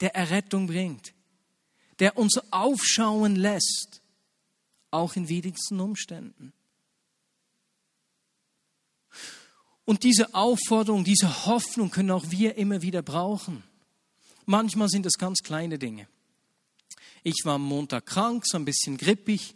der 0.00 0.14
Errettung 0.14 0.66
bringt, 0.66 1.14
der 1.98 2.18
uns 2.18 2.38
aufschauen 2.50 3.36
lässt, 3.36 4.02
auch 4.90 5.16
in 5.16 5.28
widrigsten 5.28 5.80
Umständen. 5.80 6.52
Und 9.84 10.02
diese 10.02 10.34
Aufforderung, 10.34 11.04
diese 11.04 11.46
Hoffnung 11.46 11.90
können 11.90 12.10
auch 12.10 12.24
wir 12.30 12.56
immer 12.56 12.82
wieder 12.82 13.02
brauchen. 13.02 13.62
Manchmal 14.46 14.88
sind 14.88 15.06
es 15.06 15.14
ganz 15.14 15.40
kleine 15.42 15.78
Dinge. 15.78 16.06
Ich 17.22 17.42
war 17.44 17.54
am 17.54 17.62
Montag 17.62 18.06
krank, 18.06 18.44
so 18.46 18.58
ein 18.58 18.64
bisschen 18.64 18.96
grippig 18.96 19.54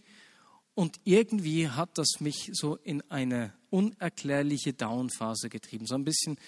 und 0.74 1.00
irgendwie 1.04 1.68
hat 1.68 1.98
das 1.98 2.20
mich 2.20 2.50
so 2.52 2.76
in 2.76 3.02
eine 3.10 3.52
unerklärliche 3.70 4.72
Downphase 4.72 5.50
getrieben. 5.50 5.86
So 5.86 5.94
ein 5.94 6.04
bisschen 6.04 6.38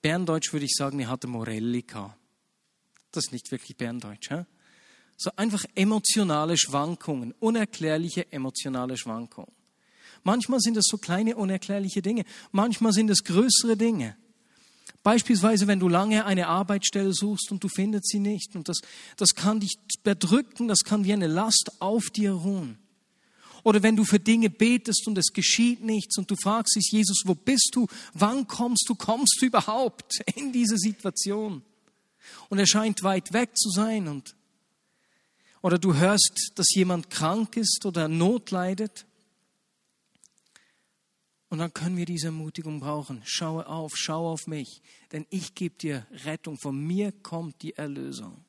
Berndeutsch 0.00 0.52
würde 0.52 0.66
ich 0.66 0.74
sagen, 0.74 0.98
ich 1.00 1.06
hatte 1.06 1.26
Morellika. 1.26 2.16
Das 3.10 3.26
ist 3.26 3.32
nicht 3.32 3.50
wirklich 3.50 3.76
Berndeutsch. 3.76 4.30
Hä? 4.30 4.44
So 5.16 5.30
einfach 5.36 5.64
emotionale 5.74 6.56
Schwankungen, 6.56 7.32
unerklärliche 7.38 8.32
emotionale 8.32 8.96
Schwankungen. 8.96 9.52
Manchmal 10.24 10.60
sind 10.60 10.76
es 10.76 10.86
so 10.88 10.98
kleine 10.98 11.36
unerklärliche 11.36 12.02
Dinge, 12.02 12.24
manchmal 12.52 12.92
sind 12.92 13.10
es 13.10 13.24
größere 13.24 13.76
Dinge. 13.76 14.16
Beispielsweise, 15.02 15.66
wenn 15.66 15.80
du 15.80 15.88
lange 15.88 16.24
eine 16.26 16.46
Arbeitsstelle 16.46 17.12
suchst 17.12 17.50
und 17.50 17.64
du 17.64 17.68
findest 17.68 18.08
sie 18.08 18.20
nicht. 18.20 18.54
Und 18.54 18.68
das, 18.68 18.80
das 19.16 19.34
kann 19.34 19.58
dich 19.58 19.74
bedrücken, 20.04 20.68
das 20.68 20.80
kann 20.84 21.04
wie 21.04 21.12
eine 21.12 21.26
Last 21.26 21.72
auf 21.80 22.10
dir 22.10 22.32
ruhen. 22.32 22.78
Oder 23.64 23.82
wenn 23.82 23.96
du 23.96 24.04
für 24.04 24.20
Dinge 24.20 24.50
betest 24.50 25.06
und 25.06 25.18
es 25.18 25.32
geschieht 25.32 25.82
nichts 25.82 26.18
und 26.18 26.30
du 26.30 26.36
fragst 26.36 26.76
dich, 26.76 26.90
Jesus, 26.90 27.22
wo 27.24 27.34
bist 27.34 27.70
du? 27.74 27.86
Wann 28.14 28.46
kommst 28.46 28.88
du? 28.88 28.94
Kommst 28.94 29.38
du 29.40 29.46
überhaupt 29.46 30.20
in 30.36 30.52
diese 30.52 30.78
Situation? 30.78 31.62
Und 32.48 32.58
er 32.58 32.66
scheint 32.66 33.02
weit 33.02 33.32
weg 33.32 33.56
zu 33.56 33.70
sein 33.70 34.08
und 34.08 34.36
oder 35.62 35.78
du 35.78 35.94
hörst, 35.94 36.52
dass 36.56 36.74
jemand 36.74 37.08
krank 37.08 37.56
ist 37.56 37.86
oder 37.86 38.08
Not 38.08 38.50
leidet. 38.50 39.06
Und 41.52 41.58
dann 41.58 41.74
können 41.74 41.98
wir 41.98 42.06
diese 42.06 42.28
Ermutigung 42.28 42.80
brauchen. 42.80 43.20
Schaue 43.26 43.66
auf, 43.66 43.92
schau 43.94 44.32
auf 44.32 44.46
mich, 44.46 44.80
denn 45.12 45.26
ich 45.28 45.54
gebe 45.54 45.76
dir 45.76 46.06
Rettung. 46.24 46.56
Von 46.56 46.82
mir 46.82 47.12
kommt 47.12 47.60
die 47.60 47.74
Erlösung. 47.76 48.42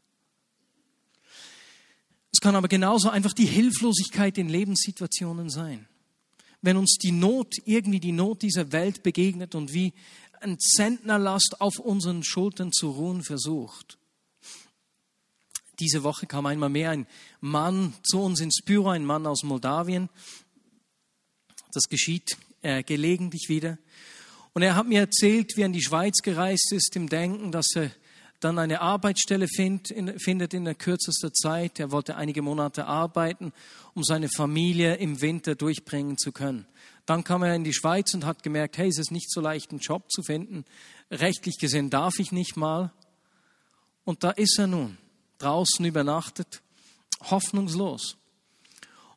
Es 2.32 2.40
kann 2.40 2.56
aber 2.56 2.70
genauso 2.70 3.10
einfach 3.10 3.34
die 3.34 3.46
Hilflosigkeit 3.46 4.38
in 4.38 4.48
Lebenssituationen 4.48 5.50
sein. 5.50 5.86
Wenn 6.62 6.78
uns 6.78 6.96
die 6.96 7.12
Not, 7.12 7.56
irgendwie 7.66 8.00
die 8.00 8.14
Not 8.14 8.42
dieser 8.42 8.72
Welt 8.72 9.04
begegnet 9.04 9.54
und 9.54 9.74
wie 9.74 9.92
ein 10.40 10.58
Zentnerlast 10.58 11.60
auf 11.60 11.80
unseren 11.80 12.24
Schultern 12.24 12.72
zu 12.72 12.90
ruhen 12.90 13.22
versucht. 13.22 13.98
Diese 15.82 16.04
Woche 16.04 16.26
kam 16.26 16.46
einmal 16.46 16.70
mehr 16.70 16.92
ein 16.92 17.06
Mann 17.42 17.96
zu 18.04 18.22
uns 18.22 18.40
ins 18.40 18.62
Büro, 18.64 18.88
ein 18.88 19.04
Mann 19.04 19.28
aus 19.28 19.44
Moldawien. 19.44 20.08
Das 21.74 21.90
geschieht 21.90 22.38
äh, 22.64 22.82
gelegentlich 22.84 23.46
wieder. 23.50 23.78
Und 24.54 24.62
er 24.62 24.76
hat 24.76 24.88
mir 24.88 25.02
erzählt, 25.02 25.56
wie 25.56 25.62
er 25.62 25.68
in 25.68 25.74
die 25.74 25.84
Schweiz 25.84 26.22
gereist 26.22 26.72
ist, 26.72 26.96
im 26.96 27.10
Denken, 27.10 27.52
dass 27.52 27.68
er 27.76 27.92
dann 28.40 28.60
eine 28.60 28.82
Arbeitsstelle 28.82 29.48
find, 29.48 29.90
in, 29.90 30.20
findet 30.20 30.54
in 30.54 30.66
der 30.66 30.76
kürzester 30.76 31.32
Zeit. 31.32 31.80
Er 31.80 31.92
wollte 31.92 32.16
einige 32.16 32.42
Monate 32.42 32.86
arbeiten, 32.86 33.54
um 33.94 34.04
seine 34.04 34.30
Familie 34.30 34.96
im 34.96 35.22
Winter 35.22 35.56
durchbringen 35.56 36.18
zu 36.18 36.32
können. 36.32 36.66
Dann 37.06 37.24
kam 37.24 37.44
er 37.44 37.56
in 37.56 37.64
die 37.64 37.74
Schweiz 37.74 38.14
und 38.14 38.26
hat 38.26 38.44
gemerkt, 38.44 38.78
hey, 38.78 38.88
es 38.88 38.98
ist 38.98 39.12
nicht 39.12 39.32
so 39.32 39.42
leicht, 39.42 39.72
einen 39.72 39.80
Job 39.80 40.10
zu 40.10 40.24
finden. 40.24 40.66
Rechtlich 41.12 41.58
gesehen 41.58 41.90
darf 41.90 42.20
ich 42.20 42.32
nicht 42.32 42.56
mal. 42.56 42.92
Und 44.06 44.24
da 44.24 44.32
ist 44.32 44.58
er 44.60 44.68
nun, 44.68 44.98
draußen 45.38 45.84
übernachtet, 45.86 46.62
hoffnungslos. 47.22 48.18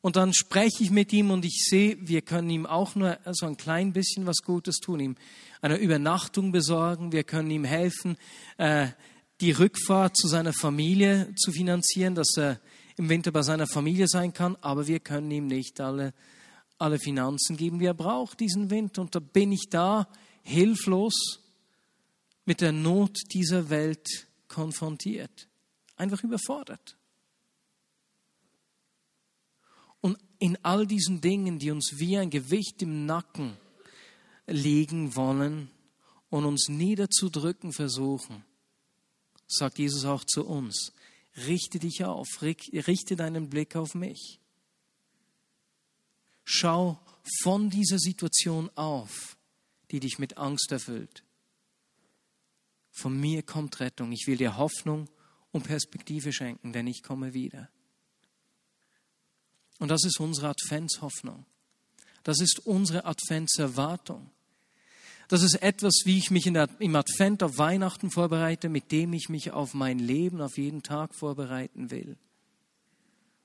Und 0.01 0.17
dann 0.17 0.33
spreche 0.35 0.83
ich 0.83 0.91
mit 0.91 1.13
ihm 1.13 1.31
und 1.31 1.45
ich 1.45 1.65
sehe, 1.69 1.97
wir 2.01 2.23
können 2.23 2.51
ihm 2.51 2.67
auch 2.67 2.95
nur 2.95 3.19
so 3.33 3.47
ein 3.47 3.57
klein 3.57 3.93
bisschen 3.93 4.27
was 4.27 4.39
Gutes 4.45 4.77
tun, 4.77 5.01
ihm 5.01 5.17
eine 5.61 5.77
Übernachtung 5.77 6.53
besorgen, 6.53 7.13
wir 7.13 7.25
können 7.25 7.51
ihm 7.51 7.65
helfen, 7.65 8.17
äh, 8.59 8.89
die 9.41 9.51
Rückfahrt 9.51 10.17
zu 10.17 10.29
seiner 10.29 10.53
Familie 10.53 11.35
zu 11.37 11.53
finanzieren, 11.53 12.15
dass 12.15 12.37
er 12.37 12.61
im 12.97 13.09
Winter 13.09 13.31
bei 13.33 13.43
seiner 13.43 13.67
Familie 13.67 14.09
sein 14.09 14.33
kann, 14.33 14.57
aber 14.61 14.87
wir 14.87 15.01
können 15.01 15.31
ihm 15.31 15.47
nicht 15.47 15.81
alle, 15.81 16.15
alle 16.79 16.99
Finanzen 16.99 17.57
geben, 17.57 17.79
die 17.79 17.87
er 17.87 17.95
braucht 17.95 18.41
diesen 18.41 18.71
Winter. 18.71 19.03
Und 19.03 19.15
da 19.15 19.19
bin 19.19 19.53
ich 19.53 19.69
da 19.69 20.09
hilflos 20.43 21.41
mit 22.45 22.61
der 22.61 22.73
Not 22.73 23.19
dieser 23.33 23.69
Welt 23.69 24.29
konfrontiert, 24.49 25.49
einfach 25.97 26.23
überfordert. 26.23 26.97
Und 30.01 30.17
in 30.39 30.59
all 30.65 30.87
diesen 30.87 31.21
Dingen, 31.21 31.59
die 31.59 31.71
uns 31.71 31.99
wie 31.99 32.17
ein 32.17 32.31
Gewicht 32.31 32.83
im 32.83 33.07
Nacken 33.07 33.57
legen 34.47 35.17
wollen 35.17 35.71
und 36.31 36.45
uns 36.45 36.69
niederzudrücken 36.69 37.73
versuchen, 37.73 38.45
sagt 39.47 39.79
Jesus 39.79 40.05
auch 40.05 40.25
zu 40.25 40.47
uns, 40.47 40.93
richte 41.47 41.79
dich 41.79 42.05
auf, 42.05 42.43
richte 42.43 43.17
deinen 43.17 43.49
Blick 43.49 43.77
auf 43.77 43.95
mich. 43.95 44.41
Schau 46.45 47.01
von 47.43 47.71
dieser 47.71 47.99
Situation 47.99 48.71
auf, 48.77 49.37
die 49.91 50.01
dich 50.01 50.19
mit 50.19 50.39
Angst 50.39 50.71
erfüllt. 50.71 51.25
Von 52.91 53.19
mir 53.21 53.43
kommt 53.43 53.81
Rettung. 53.81 54.13
Ich 54.13 54.27
will 54.27 54.37
dir 54.37 54.57
Hoffnung 54.57 55.09
und 55.51 55.65
Perspektive 55.65 56.33
schenken, 56.33 56.73
denn 56.73 56.87
ich 56.87 57.03
komme 57.03 57.35
wieder. 57.35 57.69
Und 59.79 59.89
das 59.89 60.05
ist 60.05 60.21
unsere 60.21 60.49
Adventshoffnung. 60.49 61.45
Das 62.23 62.41
ist 62.41 62.61
unsere 62.65 63.05
Adventserwartung. 63.05 64.31
Das 65.29 65.43
ist 65.43 65.63
etwas, 65.63 66.03
wie 66.05 66.19
ich 66.19 66.31
mich 66.31 66.45
der, 66.45 66.69
im 66.79 66.95
Advent 66.95 67.43
auf 67.43 67.59
Weihnachten 67.59 68.11
vorbereite, 68.11 68.69
mit 68.69 68.93
dem 68.93 69.13
ich 69.13 69.29
mich 69.29 69.51
auf 69.51 69.75
mein 69.75 69.99
Leben, 69.99 70.41
auf 70.41 70.57
jeden 70.57 70.83
Tag 70.83 71.15
vorbereiten 71.15 71.91
will. 71.91 72.17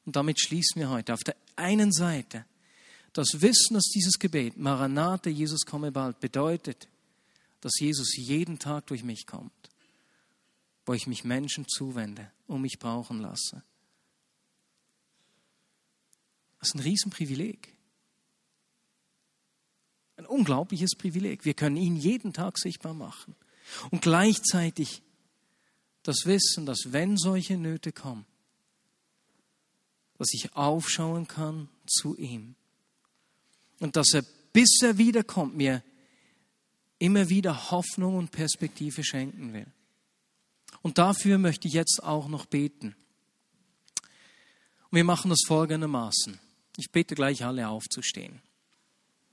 Und 0.06 0.16
damit 0.16 0.40
schließen 0.40 0.80
wir 0.80 0.90
heute 0.90 1.14
auf 1.14 1.24
der 1.24 1.36
einen 1.56 1.92
Seite 1.92 2.46
das 3.14 3.42
Wissen, 3.42 3.74
dass 3.74 3.90
dieses 3.94 4.20
Gebet, 4.20 4.58
Maranatha, 4.58 5.30
Jesus 5.30 5.66
komme 5.66 5.92
bald, 5.92 6.20
bedeutet, 6.20 6.88
dass 7.60 7.74
Jesus 7.80 8.16
jeden 8.16 8.58
Tag 8.58 8.88
durch 8.88 9.04
mich 9.04 9.26
kommt, 9.26 9.52
wo 10.86 10.94
ich 10.94 11.08
mich 11.08 11.24
Menschen 11.24 11.68
zuwende 11.68 12.32
und 12.48 12.62
mich 12.62 12.78
brauchen 12.80 13.20
lasse. 13.20 13.64
Das 16.62 16.70
ist 16.70 16.76
ein 16.76 16.82
Riesenprivileg. 16.82 17.76
Ein 20.16 20.28
unglaubliches 20.28 20.92
Privileg. 20.96 21.44
Wir 21.44 21.56
können 21.56 21.76
ihn 21.76 21.96
jeden 21.96 22.34
Tag 22.34 22.60
sichtbar 22.60 22.94
machen. 22.94 23.36
Und 23.90 24.04
gleichzeitig 24.04 25.02
das 26.04 26.26
Wissen, 26.26 26.66
dass 26.68 26.94
wenn 26.94 27.18
solche 27.18 27.58
Nöte 27.58 27.92
kommen, 27.92 28.26
dass 30.20 30.34
ich 30.34 30.56
aufschauen 30.56 31.28
kann 31.28 31.68
zu 31.88 32.16
ihm. 32.16 32.56
Und 33.80 33.96
dass 33.96 34.14
er, 34.14 34.24
bis 34.54 34.82
er 34.84 35.00
wiederkommt, 35.00 35.56
mir 35.56 35.84
immer 37.00 37.30
wieder 37.30 37.72
Hoffnung 37.72 38.18
und 38.18 38.32
Perspektive 38.32 39.04
schenken 39.04 39.54
will. 39.54 39.66
Und 40.84 41.00
dafür 41.00 41.40
möchte 41.40 41.68
ich 41.68 41.74
jetzt 41.74 42.04
auch 42.04 42.28
noch 42.28 42.46
beten. 42.46 42.96
Und 44.92 44.98
wir 44.98 45.04
machen 45.04 45.30
das 45.30 45.42
folgendermaßen. 45.48 46.40
Ich 46.78 46.92
bete 46.92 47.16
gleich 47.16 47.44
alle 47.44 47.68
aufzustehen. 47.68 48.42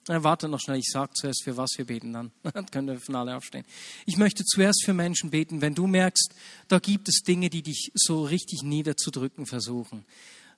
Ja, 0.08 0.24
warte 0.24 0.48
noch 0.48 0.60
schnell, 0.60 0.78
ich 0.78 0.90
sage 0.90 1.12
zuerst, 1.12 1.44
für 1.44 1.58
was 1.58 1.72
wir 1.76 1.84
beten, 1.84 2.14
dann, 2.14 2.32
dann 2.54 2.66
können 2.66 2.88
wir 2.88 2.98
von 2.98 3.14
alle 3.14 3.36
aufstehen. 3.36 3.64
Ich 4.06 4.16
möchte 4.16 4.42
zuerst 4.44 4.84
für 4.84 4.94
Menschen 4.94 5.30
beten, 5.30 5.60
wenn 5.60 5.74
du 5.74 5.86
merkst, 5.86 6.34
da 6.68 6.78
gibt 6.78 7.08
es 7.08 7.22
Dinge, 7.22 7.50
die 7.50 7.62
dich 7.62 7.90
so 7.94 8.24
richtig 8.24 8.62
niederzudrücken 8.62 9.44
versuchen. 9.44 10.06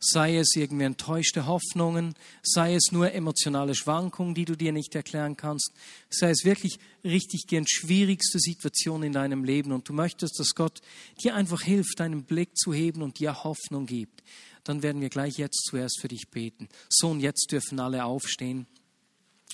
Sei 0.02 0.38
es 0.38 0.56
irgendwie 0.56 0.84
enttäuschte 0.84 1.46
Hoffnungen, 1.46 2.14
sei 2.42 2.74
es 2.74 2.90
nur 2.90 3.12
emotionale 3.12 3.74
Schwankungen, 3.74 4.34
die 4.34 4.46
du 4.46 4.56
dir 4.56 4.72
nicht 4.72 4.94
erklären 4.94 5.36
kannst, 5.36 5.72
sei 6.08 6.30
es 6.30 6.44
wirklich 6.44 6.78
richtig 7.04 7.46
gern 7.46 7.66
schwierigste 7.66 8.38
Situation 8.38 9.02
in 9.02 9.12
deinem 9.12 9.44
Leben 9.44 9.72
und 9.72 9.86
du 9.86 9.92
möchtest, 9.92 10.40
dass 10.40 10.54
Gott 10.54 10.80
dir 11.22 11.34
einfach 11.34 11.60
hilft, 11.60 12.00
deinen 12.00 12.24
Blick 12.24 12.56
zu 12.56 12.72
heben 12.72 13.02
und 13.02 13.18
dir 13.18 13.44
Hoffnung 13.44 13.84
gibt, 13.84 14.22
dann 14.64 14.82
werden 14.82 15.02
wir 15.02 15.10
gleich 15.10 15.36
jetzt 15.36 15.66
zuerst 15.66 16.00
für 16.00 16.08
dich 16.08 16.28
beten. 16.30 16.68
So 16.88 17.10
und 17.10 17.20
jetzt 17.20 17.52
dürfen 17.52 17.78
alle 17.78 18.04
aufstehen. 18.04 18.66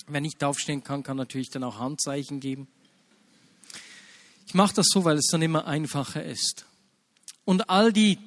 Wer 0.07 0.21
nicht 0.21 0.43
aufstehen 0.43 0.83
kann, 0.83 1.03
kann 1.03 1.17
natürlich 1.17 1.49
dann 1.49 1.65
auch 1.65 1.79
Handzeichen 1.79 2.39
geben. 2.39 2.67
Ich 4.45 4.53
mache 4.53 4.75
das 4.75 4.87
so, 4.89 5.03
weil 5.03 5.17
es 5.17 5.27
dann 5.29 5.41
immer 5.41 5.67
einfacher 5.67 6.23
ist. 6.23 6.65
Und 7.43 7.69
all 7.69 7.91
die, 7.91 8.17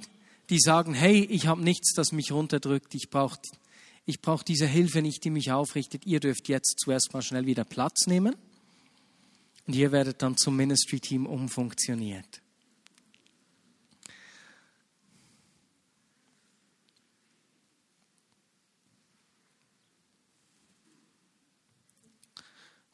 die 0.51 0.59
sagen, 0.59 0.95
hey, 0.95 1.25
ich 1.25 1.47
habe 1.47 1.63
nichts, 1.63 1.95
das 1.95 2.13
mich 2.13 2.33
runterdrückt, 2.33 2.95
ich 2.95 3.09
brauche 3.11 3.39
ich 4.07 4.21
brauch 4.21 4.43
diese 4.43 4.67
Hilfe 4.67 5.03
nicht, 5.03 5.23
die 5.25 5.31
mich 5.31 5.53
aufrichtet, 5.53 6.05
ihr 6.05 6.19
dürft 6.19 6.49
jetzt 6.49 6.81
zuerst 6.81 7.13
mal 7.13 7.23
schnell 7.23 7.47
wieder 7.47 7.65
Platz 7.65 8.07
nehmen. 8.07 8.35
Und 9.67 9.77
ihr 9.77 9.93
werdet 9.93 10.21
dann 10.21 10.37
zum 10.37 10.57
Ministry-Team 10.57 11.27
umfunktioniert. 11.27 12.43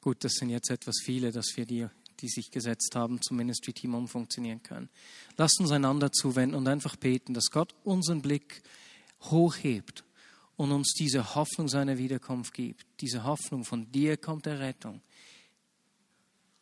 Gut, 0.02 0.22
das 0.22 0.34
sind 0.34 0.50
jetzt 0.50 0.70
etwas 0.70 0.96
viele, 1.02 1.32
dass 1.32 1.56
wir 1.56 1.64
die, 1.64 1.88
die 2.20 2.28
sich 2.28 2.50
gesetzt 2.50 2.94
haben, 2.94 3.20
zum 3.22 3.36
Ministry-Team 3.36 3.94
umfunktionieren 3.94 4.62
können. 4.62 4.88
Lasst 5.36 5.60
uns 5.60 5.70
einander 5.70 6.12
zuwenden 6.12 6.56
und 6.56 6.68
einfach 6.68 6.96
beten, 6.96 7.34
dass 7.34 7.50
Gott 7.50 7.74
unseren 7.84 8.22
Blick 8.22 8.62
hochhebt 9.22 10.04
und 10.56 10.72
uns 10.72 10.94
diese 10.94 11.34
Hoffnung 11.34 11.68
seiner 11.68 11.98
Wiederkunft 11.98 12.54
gibt. 12.54 12.86
Diese 13.00 13.24
Hoffnung, 13.24 13.64
von 13.64 13.90
dir 13.92 14.16
kommt 14.16 14.46
der 14.46 14.60
Rettung. 14.60 15.02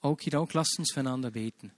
Okidok, 0.02 0.52
lasst 0.54 0.78
uns 0.78 0.92
füreinander 0.92 1.30
beten. 1.30 1.72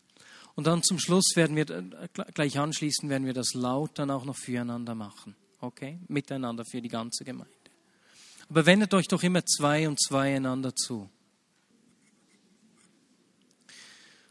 Und 0.54 0.66
dann 0.66 0.82
zum 0.82 0.98
Schluss 0.98 1.32
werden 1.34 1.54
wir, 1.54 1.68
äh, 1.70 2.08
gleich 2.34 2.58
anschließend, 2.58 3.10
werden 3.10 3.26
wir 3.26 3.34
das 3.34 3.52
laut 3.52 3.98
dann 3.98 4.10
auch 4.10 4.24
noch 4.24 4.36
füreinander 4.36 4.94
machen. 4.94 5.36
Okay? 5.60 6.00
Miteinander 6.08 6.64
für 6.64 6.80
die 6.80 6.88
ganze 6.88 7.24
Gemeinde. 7.24 7.52
Aber 8.48 8.64
wendet 8.64 8.94
euch 8.94 9.08
doch 9.08 9.22
immer 9.22 9.44
zwei 9.44 9.88
und 9.88 10.00
zwei 10.00 10.34
einander 10.34 10.74
zu. 10.74 11.10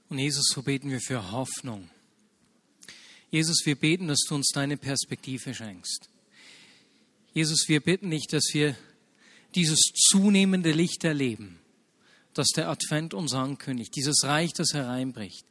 Und 0.09 0.19
Jesus, 0.19 0.49
so 0.53 0.61
beten 0.61 0.89
wir 0.89 1.01
für 1.01 1.31
Hoffnung. 1.31 1.89
Jesus, 3.31 3.65
wir 3.65 3.75
beten, 3.75 4.07
dass 4.07 4.21
du 4.27 4.35
uns 4.35 4.51
deine 4.53 4.77
Perspektive 4.77 5.53
schenkst. 5.53 6.09
Jesus, 7.33 7.67
wir 7.67 7.81
bitten 7.81 8.07
nicht, 8.09 8.31
dass 8.31 8.45
wir 8.53 8.77
dieses 9.55 9.79
zunehmende 10.09 10.71
Licht 10.71 11.03
erleben, 11.03 11.59
das 12.33 12.47
der 12.55 12.69
Advent 12.69 13.13
uns 13.13 13.33
ankündigt, 13.33 13.95
dieses 13.95 14.23
Reich, 14.23 14.53
das 14.53 14.73
hereinbricht. 14.73 15.45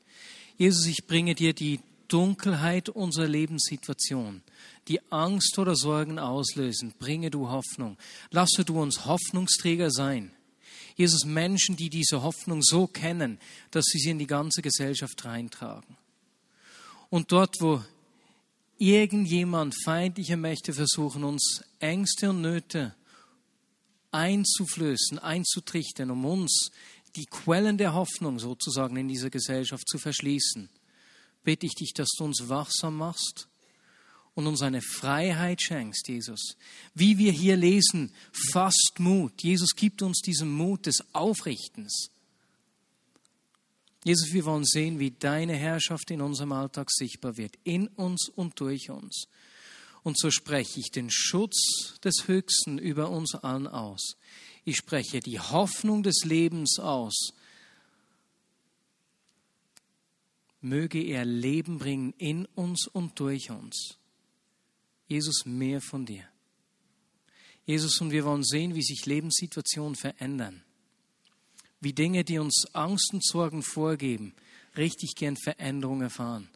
Jesus, 0.56 0.86
ich 0.86 1.06
bringe 1.06 1.34
dir 1.34 1.52
die 1.52 1.80
Dunkelheit 2.08 2.88
unserer 2.88 3.26
Lebenssituation, 3.26 4.42
die 4.88 5.00
Angst 5.10 5.58
oder 5.58 5.74
Sorgen 5.74 6.18
auslösen. 6.18 6.94
Bringe 6.98 7.30
du 7.30 7.48
Hoffnung. 7.48 7.96
Lasse 8.30 8.64
du 8.64 8.80
uns 8.80 9.04
Hoffnungsträger 9.06 9.90
sein. 9.90 10.30
Jesus, 10.96 11.24
Menschen, 11.24 11.76
die 11.76 11.90
diese 11.90 12.22
Hoffnung 12.22 12.62
so 12.62 12.86
kennen, 12.86 13.38
dass 13.70 13.84
sie 13.86 13.98
sie 13.98 14.10
in 14.10 14.18
die 14.18 14.26
ganze 14.26 14.62
Gesellschaft 14.62 15.24
reintragen. 15.24 15.96
Und 17.10 17.32
dort, 17.32 17.60
wo 17.60 17.82
irgendjemand, 18.78 19.74
feindliche 19.84 20.36
Mächte 20.36 20.72
versuchen, 20.72 21.24
uns 21.24 21.64
Ängste 21.80 22.30
und 22.30 22.40
Nöte 22.40 22.94
einzuflößen, 24.10 25.18
einzutrichtern, 25.18 26.10
um 26.10 26.24
uns 26.24 26.70
die 27.16 27.26
Quellen 27.26 27.78
der 27.78 27.94
Hoffnung 27.94 28.38
sozusagen 28.38 28.96
in 28.96 29.08
dieser 29.08 29.30
Gesellschaft 29.30 29.88
zu 29.88 29.98
verschließen, 29.98 30.68
bitte 31.42 31.66
ich 31.66 31.74
dich, 31.74 31.92
dass 31.94 32.10
du 32.16 32.24
uns 32.24 32.48
wachsam 32.48 32.96
machst 32.96 33.48
und 34.34 34.46
uns 34.46 34.62
eine 34.62 34.82
Freiheit 34.82 35.62
schenkst, 35.62 36.08
Jesus. 36.08 36.56
Wie 36.94 37.18
wir 37.18 37.32
hier 37.32 37.56
lesen, 37.56 38.12
fast 38.52 38.94
Mut. 38.98 39.42
Jesus 39.42 39.74
gibt 39.76 40.02
uns 40.02 40.20
diesen 40.20 40.50
Mut 40.50 40.86
des 40.86 41.04
Aufrichtens. 41.12 42.10
Jesus, 44.04 44.32
wir 44.32 44.44
wollen 44.44 44.64
sehen, 44.64 44.98
wie 44.98 45.12
deine 45.12 45.54
Herrschaft 45.54 46.10
in 46.10 46.20
unserem 46.20 46.52
Alltag 46.52 46.90
sichtbar 46.90 47.36
wird, 47.36 47.54
in 47.64 47.86
uns 47.88 48.28
und 48.28 48.60
durch 48.60 48.90
uns. 48.90 49.28
Und 50.02 50.18
so 50.18 50.30
spreche 50.30 50.80
ich 50.80 50.90
den 50.90 51.10
Schutz 51.10 51.98
des 52.04 52.28
Höchsten 52.28 52.76
über 52.76 53.08
uns 53.08 53.34
allen 53.34 53.66
aus. 53.66 54.16
Ich 54.64 54.76
spreche 54.76 55.20
die 55.20 55.40
Hoffnung 55.40 56.02
des 56.02 56.24
Lebens 56.24 56.78
aus. 56.78 57.32
Möge 60.60 61.02
er 61.02 61.24
Leben 61.24 61.78
bringen 61.78 62.12
in 62.18 62.46
uns 62.54 62.86
und 62.86 63.18
durch 63.20 63.50
uns. 63.50 63.96
Jesus, 65.14 65.46
mehr 65.46 65.80
von 65.80 66.04
dir. 66.04 66.28
Jesus, 67.66 68.00
und 68.00 68.10
wir 68.10 68.24
wollen 68.24 68.42
sehen, 68.42 68.74
wie 68.74 68.82
sich 68.82 69.06
Lebenssituationen 69.06 69.94
verändern. 69.94 70.64
Wie 71.78 71.92
Dinge, 71.92 72.24
die 72.24 72.40
uns 72.40 72.64
Angst 72.72 73.12
und 73.12 73.24
Sorgen 73.24 73.62
vorgeben, 73.62 74.34
richtig 74.76 75.14
gern 75.14 75.36
Veränderung 75.36 76.02
erfahren. 76.02 76.48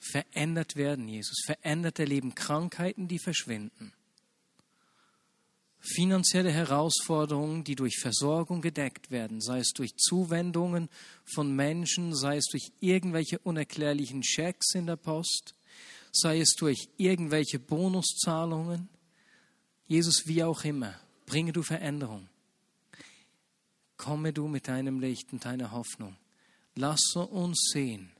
Verändert 0.00 0.74
werden, 0.74 1.06
Jesus. 1.06 1.44
Verändert 1.46 2.00
erleben 2.00 2.34
Krankheiten, 2.34 3.06
die 3.06 3.20
verschwinden. 3.20 3.92
Finanzielle 5.78 6.50
Herausforderungen, 6.50 7.62
die 7.62 7.76
durch 7.76 8.00
Versorgung 8.00 8.62
gedeckt 8.62 9.12
werden, 9.12 9.40
sei 9.40 9.60
es 9.60 9.70
durch 9.74 9.94
Zuwendungen 9.94 10.88
von 11.24 11.54
Menschen, 11.54 12.16
sei 12.16 12.38
es 12.38 12.46
durch 12.50 12.72
irgendwelche 12.80 13.38
unerklärlichen 13.38 14.24
Schecks 14.24 14.74
in 14.74 14.86
der 14.86 14.96
Post, 14.96 15.54
sei 16.20 16.40
es 16.40 16.54
durch 16.54 16.88
irgendwelche 16.96 17.58
Bonuszahlungen. 17.58 18.88
Jesus, 19.86 20.26
wie 20.26 20.42
auch 20.42 20.64
immer, 20.64 20.94
bringe 21.26 21.52
du 21.52 21.62
Veränderung. 21.62 22.28
Komme 23.96 24.32
du 24.32 24.48
mit 24.48 24.68
deinem 24.68 25.00
Licht 25.00 25.32
und 25.32 25.44
deiner 25.44 25.72
Hoffnung. 25.72 26.16
Lasse 26.74 27.20
uns 27.26 27.70
sehen, 27.72 28.12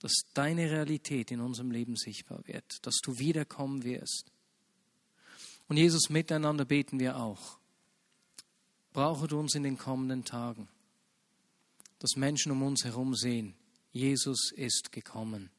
dass 0.00 0.12
deine 0.34 0.70
Realität 0.70 1.30
in 1.30 1.40
unserem 1.40 1.70
Leben 1.70 1.96
sichtbar 1.96 2.46
wird, 2.46 2.84
dass 2.84 2.96
du 3.02 3.18
wiederkommen 3.18 3.84
wirst. 3.84 4.32
Und 5.68 5.76
Jesus, 5.76 6.10
miteinander 6.10 6.64
beten 6.64 6.98
wir 6.98 7.16
auch. 7.16 7.58
Brauche 8.92 9.28
du 9.28 9.38
uns 9.38 9.54
in 9.54 9.62
den 9.62 9.78
kommenden 9.78 10.24
Tagen, 10.24 10.68
dass 12.00 12.16
Menschen 12.16 12.50
um 12.52 12.62
uns 12.62 12.84
herum 12.84 13.14
sehen, 13.14 13.54
Jesus 13.92 14.50
ist 14.56 14.90
gekommen. 14.90 15.50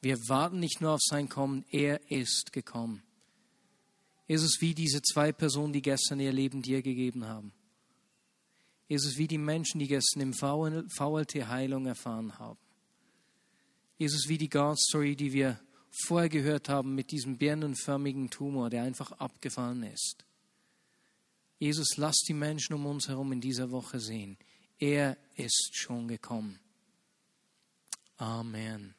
Wir 0.00 0.16
warten 0.28 0.60
nicht 0.60 0.80
nur 0.80 0.92
auf 0.92 1.00
sein 1.02 1.28
Kommen, 1.28 1.64
er 1.70 2.10
ist 2.10 2.52
gekommen. 2.52 3.02
Jesus, 4.28 4.60
wie 4.60 4.74
diese 4.74 5.02
zwei 5.02 5.32
Personen, 5.32 5.72
die 5.72 5.82
gestern 5.82 6.20
ihr 6.20 6.32
Leben 6.32 6.62
dir 6.62 6.82
gegeben 6.82 7.26
haben. 7.26 7.52
Jesus, 8.88 9.16
wie 9.16 9.26
die 9.26 9.38
Menschen, 9.38 9.78
die 9.78 9.88
gestern 9.88 10.20
im 10.20 10.34
VLT 10.34 11.48
Heilung 11.48 11.86
erfahren 11.86 12.38
haben. 12.38 12.58
Jesus, 13.98 14.28
wie 14.28 14.38
die 14.38 14.48
God 14.48 14.78
Story, 14.78 15.16
die 15.16 15.32
wir 15.32 15.58
vorher 16.04 16.28
gehört 16.28 16.68
haben 16.68 16.94
mit 16.94 17.10
diesem 17.10 17.38
birnenförmigen 17.38 18.30
Tumor, 18.30 18.68
der 18.68 18.82
einfach 18.82 19.12
abgefallen 19.12 19.82
ist. 19.84 20.24
Jesus, 21.58 21.96
lass 21.96 22.16
die 22.28 22.34
Menschen 22.34 22.74
um 22.74 22.84
uns 22.84 23.08
herum 23.08 23.32
in 23.32 23.40
dieser 23.40 23.70
Woche 23.70 23.98
sehen. 23.98 24.36
Er 24.78 25.16
ist 25.36 25.70
schon 25.72 26.06
gekommen. 26.06 26.60
Amen. 28.20 28.95